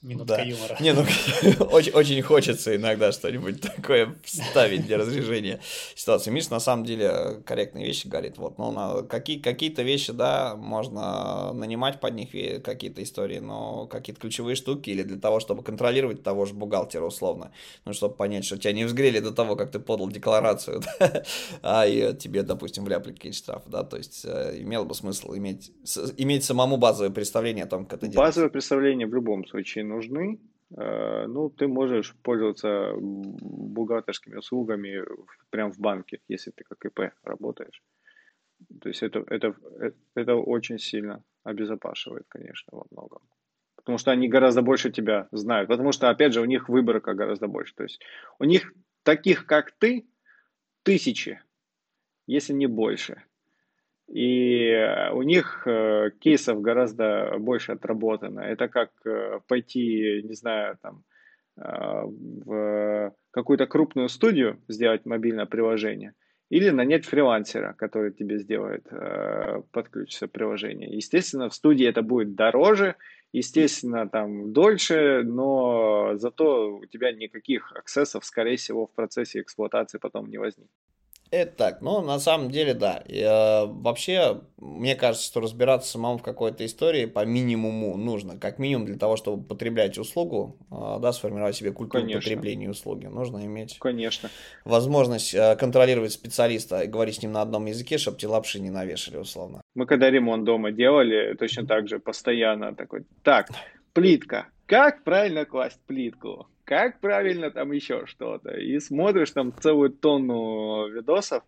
[0.00, 0.42] Минутка да.
[0.42, 0.76] юмора.
[0.78, 1.02] Не, ну,
[1.72, 5.60] очень, очень хочется иногда что-нибудь такое вставить для разрешения
[5.96, 6.30] ситуации.
[6.30, 8.38] Миш на самом деле корректные вещи говорит.
[8.38, 12.30] Вот, ну, на, какие, какие-то вещи, да, можно нанимать под них
[12.62, 17.50] какие-то истории, но какие-то ключевые штуки или для того, чтобы контролировать того же бухгалтера условно,
[17.84, 21.24] ну, чтобы понять, что тебя не взгрели до того, как ты подал декларацию, да,
[21.62, 25.72] а и тебе, допустим, вляпли какие-то штрафы, да, то есть э, имело бы смысл иметь,
[26.16, 28.28] иметь самому базовое представление о том, как это делать.
[28.28, 30.40] Базовое представление в любом случае нужны,
[30.76, 35.02] э, ну, ты можешь пользоваться бухгалтерскими услугами
[35.50, 37.82] прямо в банке, если ты как ИП работаешь.
[38.80, 39.54] То есть это, это,
[40.14, 43.22] это очень сильно обезопашивает, конечно, во многом.
[43.76, 45.68] Потому что они гораздо больше тебя знают.
[45.68, 47.74] Потому что, опять же, у них выборка гораздо больше.
[47.74, 48.00] То есть
[48.38, 48.72] у них
[49.02, 50.06] таких, как ты,
[50.82, 51.40] тысячи,
[52.26, 53.22] если не больше.
[54.08, 58.40] И э, у них э, кейсов гораздо больше отработано.
[58.40, 61.04] Это как э, пойти, не знаю, там,
[61.56, 66.14] в какую-то крупную студию сделать мобильное приложение
[66.50, 68.86] или нанять фрилансера, который тебе сделает
[69.72, 70.88] под ключ приложение.
[70.88, 72.94] Естественно, в студии это будет дороже,
[73.32, 80.30] естественно, там дольше, но зато у тебя никаких аксессов, скорее всего, в процессе эксплуатации потом
[80.30, 80.70] не возникнет.
[81.30, 83.02] Это так, но на самом деле да.
[83.06, 88.38] И, э, вообще, мне кажется, что разбираться самому в какой-то истории по минимуму нужно.
[88.38, 92.20] Как минимум для того, чтобы потреблять услугу, э, да, сформировать себе культуру Конечно.
[92.20, 94.30] потребления услуги, нужно иметь Конечно.
[94.64, 98.70] возможность э, контролировать специалиста и говорить с ним на одном языке, чтобы те лапши не
[98.70, 99.60] навешали условно.
[99.74, 103.50] Мы когда ремонт дома делали, точно так же постоянно такой, так,
[103.92, 106.46] плитка, как правильно класть плитку?
[106.68, 108.50] Как правильно там еще что-то.
[108.50, 111.42] И смотришь там целую тонну видосов.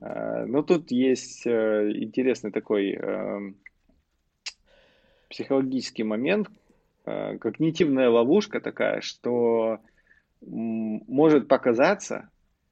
[0.00, 3.56] Э, ну, тут есть э, интересный такой эм,
[5.28, 6.48] психологический момент,
[7.06, 9.78] э, когнитивная ловушка такая, что
[10.40, 12.30] может показаться,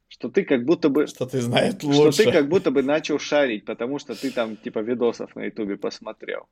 [0.09, 1.07] что ты как будто бы...
[1.07, 2.12] Что ты знаешь лучше.
[2.12, 5.76] Что ты как будто бы начал шарить, потому что ты там типа видосов на ютубе
[5.76, 6.49] посмотрел.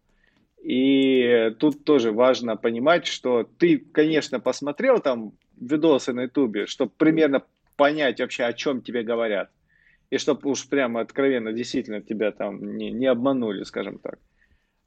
[0.66, 7.44] И тут тоже важно понимать, что ты, конечно, посмотрел там видосы на ютубе, чтобы примерно
[7.76, 9.48] понять вообще, о чем тебе говорят.
[10.10, 14.18] И чтобы уж прямо откровенно действительно тебя там не, не обманули, скажем так.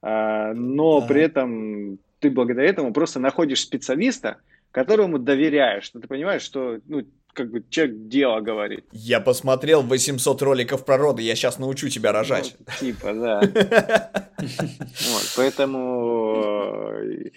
[0.02, 1.08] А, но да.
[1.08, 7.06] при этом ты благодаря этому просто находишь специалиста, которому доверяешь, что ты понимаешь, что ну,
[7.40, 8.84] как бы человек дело говорит.
[8.92, 12.58] Я посмотрел 800 роликов про роды, я сейчас научу тебя рожать.
[12.60, 13.42] Ну, типа, да.
[14.40, 17.30] Вот, поэтому э,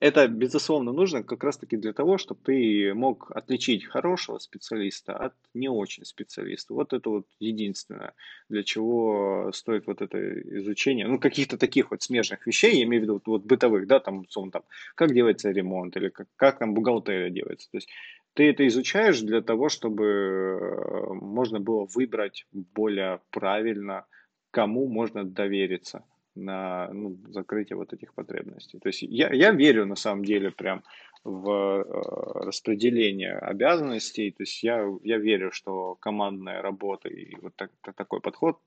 [0.00, 5.68] это, безусловно, нужно как раз-таки для того, чтобы ты мог отличить хорошего специалиста от не
[5.68, 6.74] очень специалиста.
[6.74, 8.14] Вот это вот единственное,
[8.48, 10.18] для чего стоит вот это
[10.58, 14.00] изучение, ну, каких-то таких вот смежных вещей, я имею в виду вот, вот бытовых, да,
[14.00, 14.62] там, условно, там,
[14.94, 17.70] как делается ремонт или как, как там бухгалтерия делается.
[17.70, 17.88] То есть
[18.36, 24.04] ты это изучаешь для того, чтобы э, можно было выбрать более правильно,
[24.50, 28.78] кому можно довериться на ну, закрытие вот этих потребностей.
[28.78, 30.82] То есть я, я верю на самом деле прям
[31.24, 34.30] в э, распределение обязанностей.
[34.32, 38.58] То есть я, я верю, что командная работа и вот так, такой подход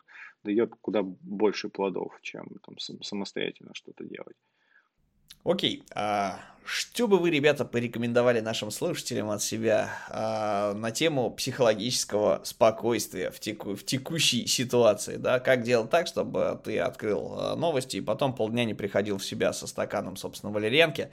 [0.43, 4.37] дает куда больше плодов, чем там, самостоятельно что-то делать.
[5.43, 6.39] Окей, а
[6.71, 13.39] что бы вы, ребята, порекомендовали нашим слушателям от себя а, на тему психологического спокойствия в,
[13.39, 15.39] теку, в текущей ситуации, да?
[15.39, 19.51] Как делать так, чтобы ты открыл а, новости и потом полдня не приходил в себя
[19.51, 21.09] со стаканом, собственно, валерьянки,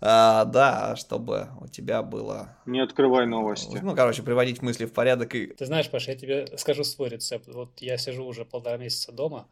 [0.00, 2.56] а, да, чтобы у тебя было...
[2.66, 3.80] Не открывай новости.
[3.82, 5.48] Ну, короче, приводить мысли в порядок и...
[5.48, 7.48] Ты знаешь, Паша, я тебе скажу свой рецепт.
[7.48, 9.48] Вот я сижу уже полтора месяца дома,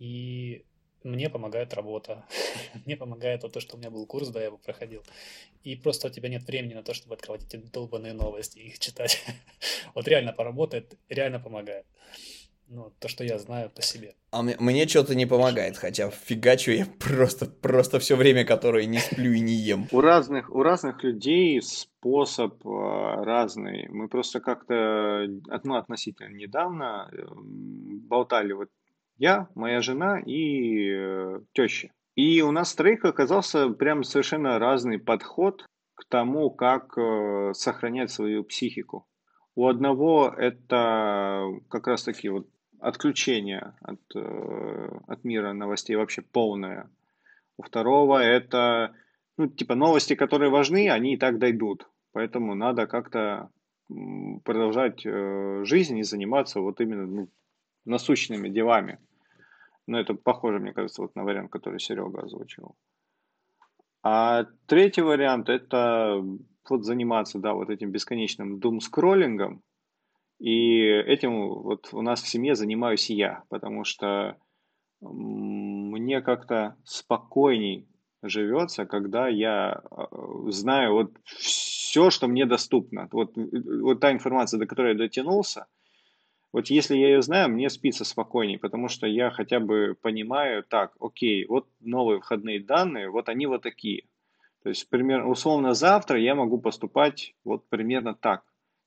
[0.00, 0.64] и
[1.04, 2.24] мне помогает работа,
[2.86, 5.02] мне помогает вот то, что у меня был курс, да, я его проходил.
[5.64, 8.78] И просто у тебя нет времени на то, чтобы открывать эти долбанные новости и их
[8.78, 9.22] читать.
[9.94, 11.86] вот реально поработает, реально помогает.
[12.74, 14.14] Ну, то, что я знаю по себе.
[14.30, 18.98] А мне, мне что-то не помогает, хотя фигачу я просто, просто все время, которое не
[18.98, 19.88] сплю и не ем.
[19.92, 23.88] У разных, у разных людей способ э, разный.
[23.90, 25.26] Мы просто как-то,
[25.64, 27.22] ну, относительно недавно э,
[28.08, 28.70] болтали вот
[29.22, 31.90] я, моя жена и э, теща.
[32.16, 35.64] И у нас троих оказался прям совершенно разный подход
[35.94, 39.06] к тому, как э, сохранять свою психику.
[39.54, 42.48] У одного это как раз таки вот
[42.80, 46.90] отключение от, э, от мира новостей вообще полное.
[47.56, 48.92] У второго это,
[49.36, 51.88] ну, типа новости, которые важны, они и так дойдут.
[52.10, 53.50] Поэтому надо как-то
[54.44, 57.28] продолжать э, жизнь и заниматься вот именно ну,
[57.84, 58.98] насущными делами.
[59.86, 62.76] Но это похоже, мне кажется, вот на вариант, который Серега озвучивал.
[64.02, 66.22] А третий вариант– это
[66.68, 69.62] вот заниматься, да, вот этим бесконечным дум-скроллингом.
[70.38, 74.36] И этим вот у нас в семье занимаюсь я, потому что
[75.00, 77.88] мне как-то спокойней
[78.22, 80.04] живется, когда я э,
[80.50, 83.08] знаю вот все, что мне доступно.
[83.10, 85.66] Вот, вот та информация, до которой я дотянулся–
[86.52, 90.92] вот если я ее знаю, мне спится спокойней, потому что я хотя бы понимаю, так,
[91.00, 94.04] окей, вот новые входные данные, вот они вот такие.
[94.62, 98.44] То есть, примерно, условно, завтра я могу поступать вот примерно так.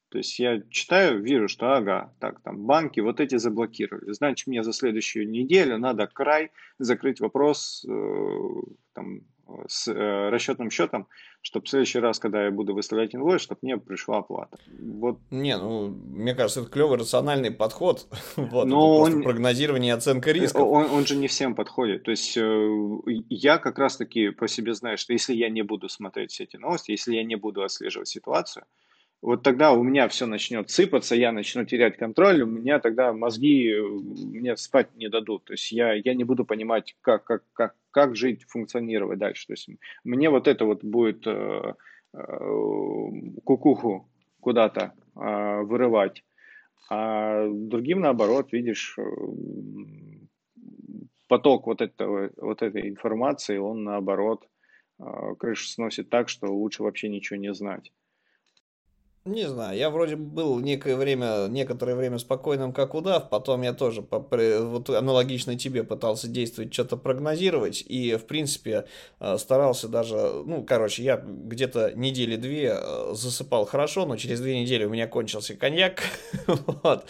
[0.09, 4.13] То есть я читаю, вижу, что ага, так, там банки вот эти заблокировали.
[4.13, 8.37] Значит, мне за следующую неделю надо край закрыть вопрос э,
[8.93, 9.21] там,
[9.67, 11.07] с э, расчетным счетом,
[11.41, 14.57] чтобы в следующий раз, когда я буду выставлять инвойс, чтобы мне пришла оплата.
[14.79, 15.19] Вот.
[15.31, 18.07] Не, ну, мне кажется, это клевый рациональный подход.
[18.35, 20.57] вот, Но он, прогнозирование и оценка риска.
[20.57, 22.03] Он, он же не всем подходит.
[22.03, 22.69] То есть э,
[23.29, 26.91] я как раз-таки по себе знаю, что если я не буду смотреть все эти новости,
[26.91, 28.65] если я не буду отслеживать ситуацию,
[29.21, 33.71] вот тогда у меня все начнет сыпаться, я начну терять контроль, у меня тогда мозги
[33.71, 35.45] э, мне спать не дадут.
[35.45, 39.47] То есть я, я не буду понимать, как, как, как, как жить, функционировать дальше.
[39.47, 39.69] То есть
[40.03, 41.73] мне вот это вот будет э,
[42.13, 43.09] э,
[43.43, 44.07] кукуху
[44.39, 46.23] куда-то э, вырывать.
[46.89, 49.03] А другим, наоборот, видишь, э,
[51.27, 54.47] поток вот, этого, вот этой информации, он, наоборот,
[54.99, 55.03] э,
[55.39, 57.91] крышу сносит так, что лучше вообще ничего не знать.
[59.27, 64.03] Не знаю, я вроде был некое время, некоторое время спокойным, как удав, потом я тоже
[64.03, 68.85] по, вот аналогично тебе пытался действовать, что-то прогнозировать, и, в принципе,
[69.19, 74.61] э, старался даже, ну, короче, я где-то недели две э, засыпал хорошо, но через две
[74.61, 76.03] недели у меня кончился коньяк,
[76.83, 77.05] вот.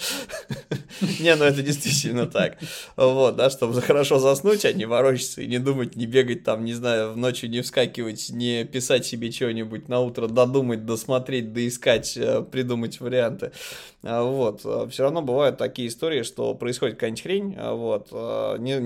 [1.19, 2.57] Не, ну это действительно так,
[2.95, 6.71] вот, да, чтобы хорошо заснуть, а не ворочаться и не думать, не бегать там, не
[6.71, 12.17] знаю, в ночью не вскакивать, не писать себе что-нибудь на утро, додумать, досмотреть, доискать, искать,
[12.17, 13.51] э, придумать варианты.
[14.03, 14.61] А, вот.
[14.65, 18.11] А, Все равно бывают такие истории, что происходит какая-нибудь хрень, а, вот,
[18.59, 18.79] не,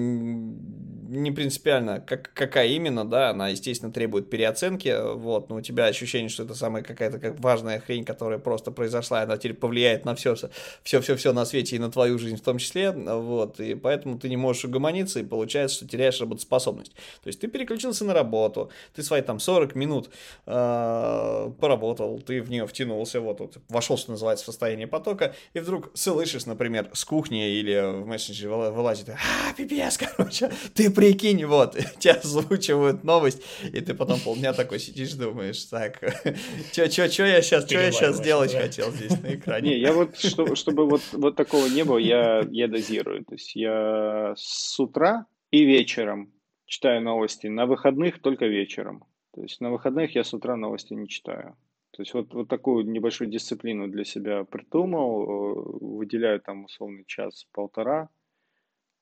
[1.09, 6.29] не принципиально, как, какая именно, да, она, естественно, требует переоценки, вот, но у тебя ощущение,
[6.29, 10.35] что это самая какая-то как важная хрень, которая просто произошла, она теперь повлияет на все,
[10.83, 14.37] все-все-все на свете и на твою жизнь в том числе, вот, и поэтому ты не
[14.37, 16.93] можешь угомониться, и получается, что теряешь работоспособность.
[17.23, 20.09] То есть ты переключился на работу, ты свои там 40 минут
[20.45, 25.59] э, поработал, ты в нее втянулся, вот, вот вошел, что называется, в состояние потока, и
[25.59, 31.75] вдруг слышишь, например, с кухни или в мессенджере вылазит, а, пипец, короче, ты прикинь, вот,
[31.99, 35.99] тебя озвучивают новость, и ты потом полдня такой сидишь, думаешь, так,
[36.73, 38.61] чё, чё, чё я сейчас, чё я сейчас сделать да?
[38.61, 39.69] хотел здесь на экране?
[39.71, 43.55] Не, я вот, чтобы, чтобы вот, вот такого не было, я, я дозирую, то есть
[43.55, 46.33] я с утра и вечером
[46.65, 49.05] читаю новости, на выходных только вечером.
[49.33, 51.55] То есть на выходных я с утра новости не читаю.
[51.91, 58.09] То есть вот, вот такую небольшую дисциплину для себя придумал, э, выделяю там условный час-полтора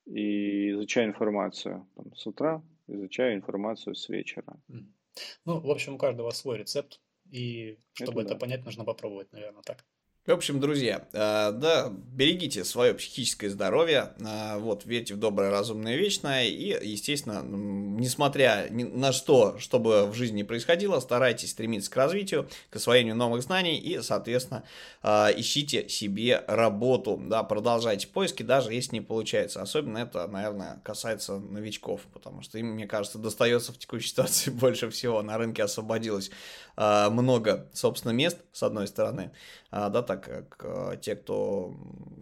[0.08, 4.60] и изучаю информацию там, с утра, изучаю информацию с вечера.
[5.44, 7.00] Ну, в общем, у каждого свой рецепт,
[7.30, 8.40] и чтобы это, это да.
[8.40, 9.84] понять, нужно попробовать, наверное, так.
[10.28, 15.96] В общем, друзья, э, да, берегите свое психическое здоровье, э, вот, верьте в доброе, разумное,
[15.96, 22.76] вечное, и, естественно, несмотря на что, чтобы в жизни происходило, старайтесь стремиться к развитию, к
[22.76, 24.64] освоению новых знаний и, соответственно,
[25.02, 29.62] э, ищите себе работу, да, продолжайте поиски, даже если не получается.
[29.62, 34.90] Особенно это, наверное, касается новичков, потому что им, мне кажется, достается в текущей ситуации больше
[34.90, 35.22] всего.
[35.22, 36.30] На рынке освободилось
[36.76, 39.32] много, собственно, мест, с одной стороны,
[39.72, 41.74] да, так как э, те, кто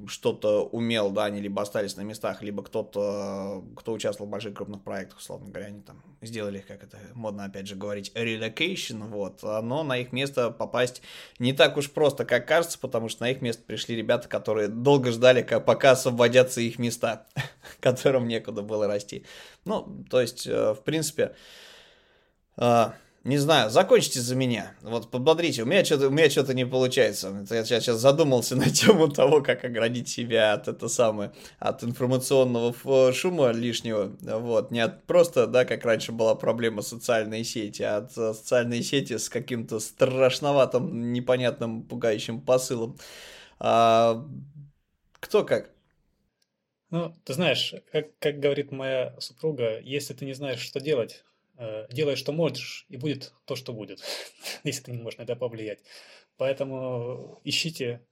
[0.06, 4.82] что-то умел, да, они либо остались на местах, либо кто-то, кто участвовал в больших крупных
[4.82, 9.82] проектах, условно говоря, они там сделали, как это модно опять же говорить, relocation, вот, но
[9.82, 11.02] на их место попасть
[11.38, 15.10] не так уж просто, как кажется, потому что на их место пришли ребята, которые долго
[15.10, 17.26] ждали, пока освободятся их места,
[17.80, 19.24] которым некуда было расти.
[19.64, 21.34] Ну, то есть, э, в принципе,
[22.56, 22.90] э,
[23.26, 24.72] не знаю, закончите за меня.
[24.82, 25.64] Вот подбодрите.
[25.64, 27.44] У меня что-то, у меня что-то не получается.
[27.50, 32.72] Я сейчас, задумался на тему того, как оградить себя от это самое, от информационного
[33.12, 34.16] шума лишнего.
[34.20, 38.82] Вот, не от просто, да, как раньше была проблема социальной сети, а от э, социальной
[38.82, 42.96] сети с каким-то страшноватым, непонятным, пугающим посылом.
[43.58, 44.24] А,
[45.18, 45.70] кто как?
[46.90, 51.35] Ну, ты знаешь, как, как говорит моя супруга, если ты не знаешь, что делать, Э,
[51.90, 54.00] делай, что можешь, и будет то, что будет,
[54.64, 55.80] если ты не можешь на это повлиять.
[56.36, 58.06] Поэтому ищите,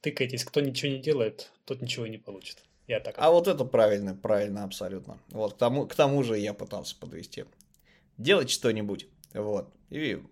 [0.00, 0.44] тыкайтесь.
[0.44, 2.64] Кто ничего не делает, тот ничего и не получит.
[2.86, 3.16] Я так.
[3.18, 5.18] А вот это правильно, правильно, абсолютно.
[5.28, 7.44] Вот к тому, к тому же я пытался подвести.
[8.16, 10.22] Делать что-нибудь, вот, и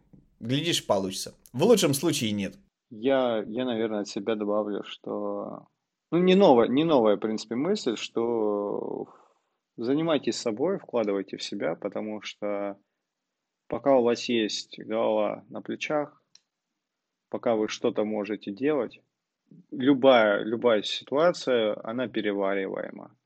[0.40, 1.34] глядишь, получится.
[1.52, 2.56] В лучшем случае нет.
[2.90, 5.68] Я, я, наверное, от себя добавлю, что...
[6.10, 9.08] Ну, не новая, не новая, в принципе, мысль, что
[9.76, 12.78] Занимайтесь собой, вкладывайте в себя, потому что
[13.68, 16.22] пока у вас есть голова на плечах,
[17.28, 19.00] пока вы что-то можете делать,
[19.70, 23.16] любая, любая ситуация, она перевариваема.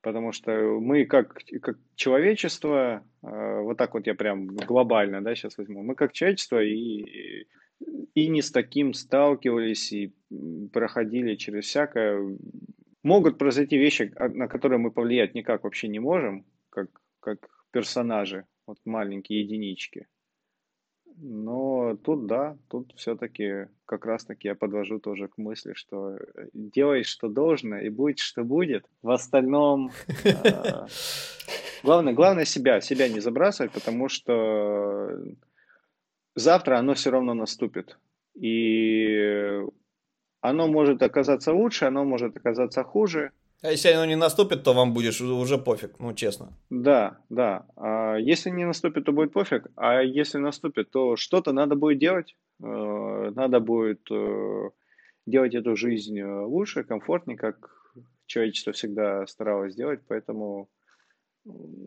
[0.00, 5.58] Потому что мы как, как человечество, э, вот так вот я прям глобально, да, сейчас
[5.58, 7.46] возьму, мы как человечество и,
[8.14, 10.14] и не с таким сталкивались, и
[10.72, 12.38] проходили через всякое,
[13.08, 16.88] могут произойти вещи, а, на которые мы повлиять никак вообще не можем, как,
[17.20, 17.38] как
[17.72, 20.06] персонажи, вот маленькие единички.
[21.20, 27.02] Но тут да, тут все-таки как раз-таки я подвожу тоже к мысли, что э, делай,
[27.02, 28.84] что должно, и будет, что будет.
[29.02, 29.90] В остальном
[30.24, 30.86] э,
[31.82, 35.08] главное, главное себя, себя не забрасывать, потому что
[36.36, 37.98] завтра оно все равно наступит.
[38.34, 39.64] И
[40.40, 43.32] оно может оказаться лучше, оно может оказаться хуже.
[43.60, 46.52] А если оно не наступит, то вам будет уже пофиг, ну честно.
[46.70, 47.66] Да, да.
[47.76, 49.66] А если не наступит, то будет пофиг.
[49.74, 52.36] А если наступит, то что-то надо будет делать.
[52.62, 54.70] Э, надо будет э,
[55.26, 57.56] делать эту жизнь э, лучше, комфортнее, как
[58.26, 60.00] человечество всегда старалось делать.
[60.06, 60.68] Поэтому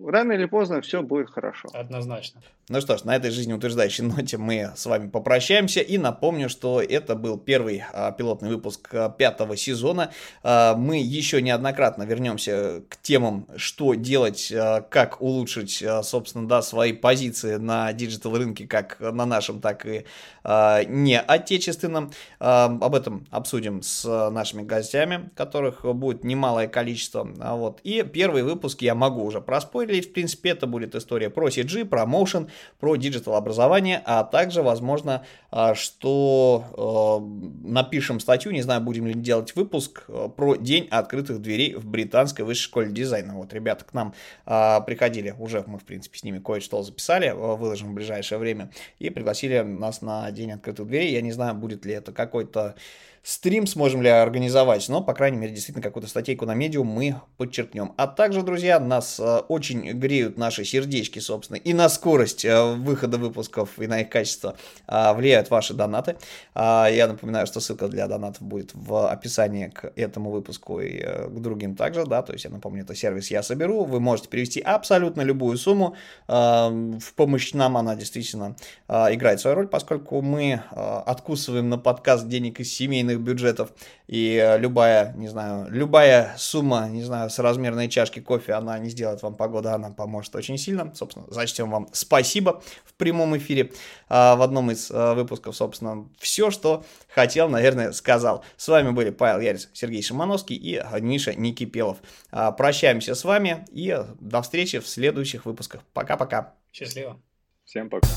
[0.07, 1.69] рано или поздно все будет хорошо.
[1.73, 2.41] Однозначно.
[2.69, 7.15] Ну что ж, на этой жизнеутверждающей ноте мы с вами попрощаемся и напомню, что это
[7.15, 10.11] был первый а, пилотный выпуск а, пятого сезона.
[10.41, 16.61] А, мы еще неоднократно вернемся к темам, что делать, а, как улучшить, а, собственно, да,
[16.61, 20.05] свои позиции на digital рынке, как на нашем, так и
[20.43, 22.11] а, не отечественном.
[22.39, 27.27] А, об этом обсудим с нашими гостями, которых будет немалое количество.
[27.39, 27.81] А, вот.
[27.83, 30.11] И первый выпуск я могу уже проспойлерить.
[30.11, 32.49] В принципе, это будет история про CG, про motion,
[32.79, 37.19] про digital образование, а также, возможно, а, что
[37.65, 41.85] э, напишем статью, не знаю, будем ли делать выпуск э, про день открытых дверей в
[41.85, 43.35] британской высшей школе дизайна.
[43.35, 44.13] Вот ребята к нам
[44.45, 48.71] а, приходили, уже мы, в принципе, с ними кое-что записали, э, выложим в ближайшее время,
[48.99, 51.11] и пригласили нас на день открытых дверей.
[51.11, 52.75] Я не знаю, будет ли это какой-то
[53.23, 57.93] Стрим сможем ли организовать, но, по крайней мере, действительно какую-то статейку на Medium мы черкнем.
[57.95, 63.19] А также, друзья, нас э, очень греют наши сердечки, собственно, и на скорость э, выхода
[63.19, 64.55] выпусков, и на их качество
[64.87, 66.15] э, влияют ваши донаты.
[66.55, 71.39] А, я напоминаю, что ссылка для донатов будет в описании к этому выпуску и к
[71.39, 75.21] другим также, да, то есть я напомню, это сервис «Я соберу», вы можете перевести абсолютно
[75.21, 75.95] любую сумму,
[76.27, 78.55] в помощь нам она действительно
[78.87, 83.71] играет свою роль, поскольку мы откусываем на подкаст денег из семейных семейных бюджетов,
[84.07, 88.89] и э, любая, не знаю, любая сумма, не знаю, с размерной чашки кофе, она не
[88.89, 90.93] сделает вам погоду, она поможет очень сильно.
[90.95, 93.71] Собственно, зачтем вам спасибо в прямом эфире
[94.09, 98.43] а, в одном из а, выпусков, собственно, все, что хотел, наверное, сказал.
[98.57, 101.97] С вами были Павел Ярис, Сергей Шимановский и Миша Никипелов.
[102.31, 105.81] А, прощаемся с вами и до встречи в следующих выпусках.
[105.93, 106.53] Пока-пока.
[106.71, 107.19] Счастливо.
[107.65, 108.07] Всем пока.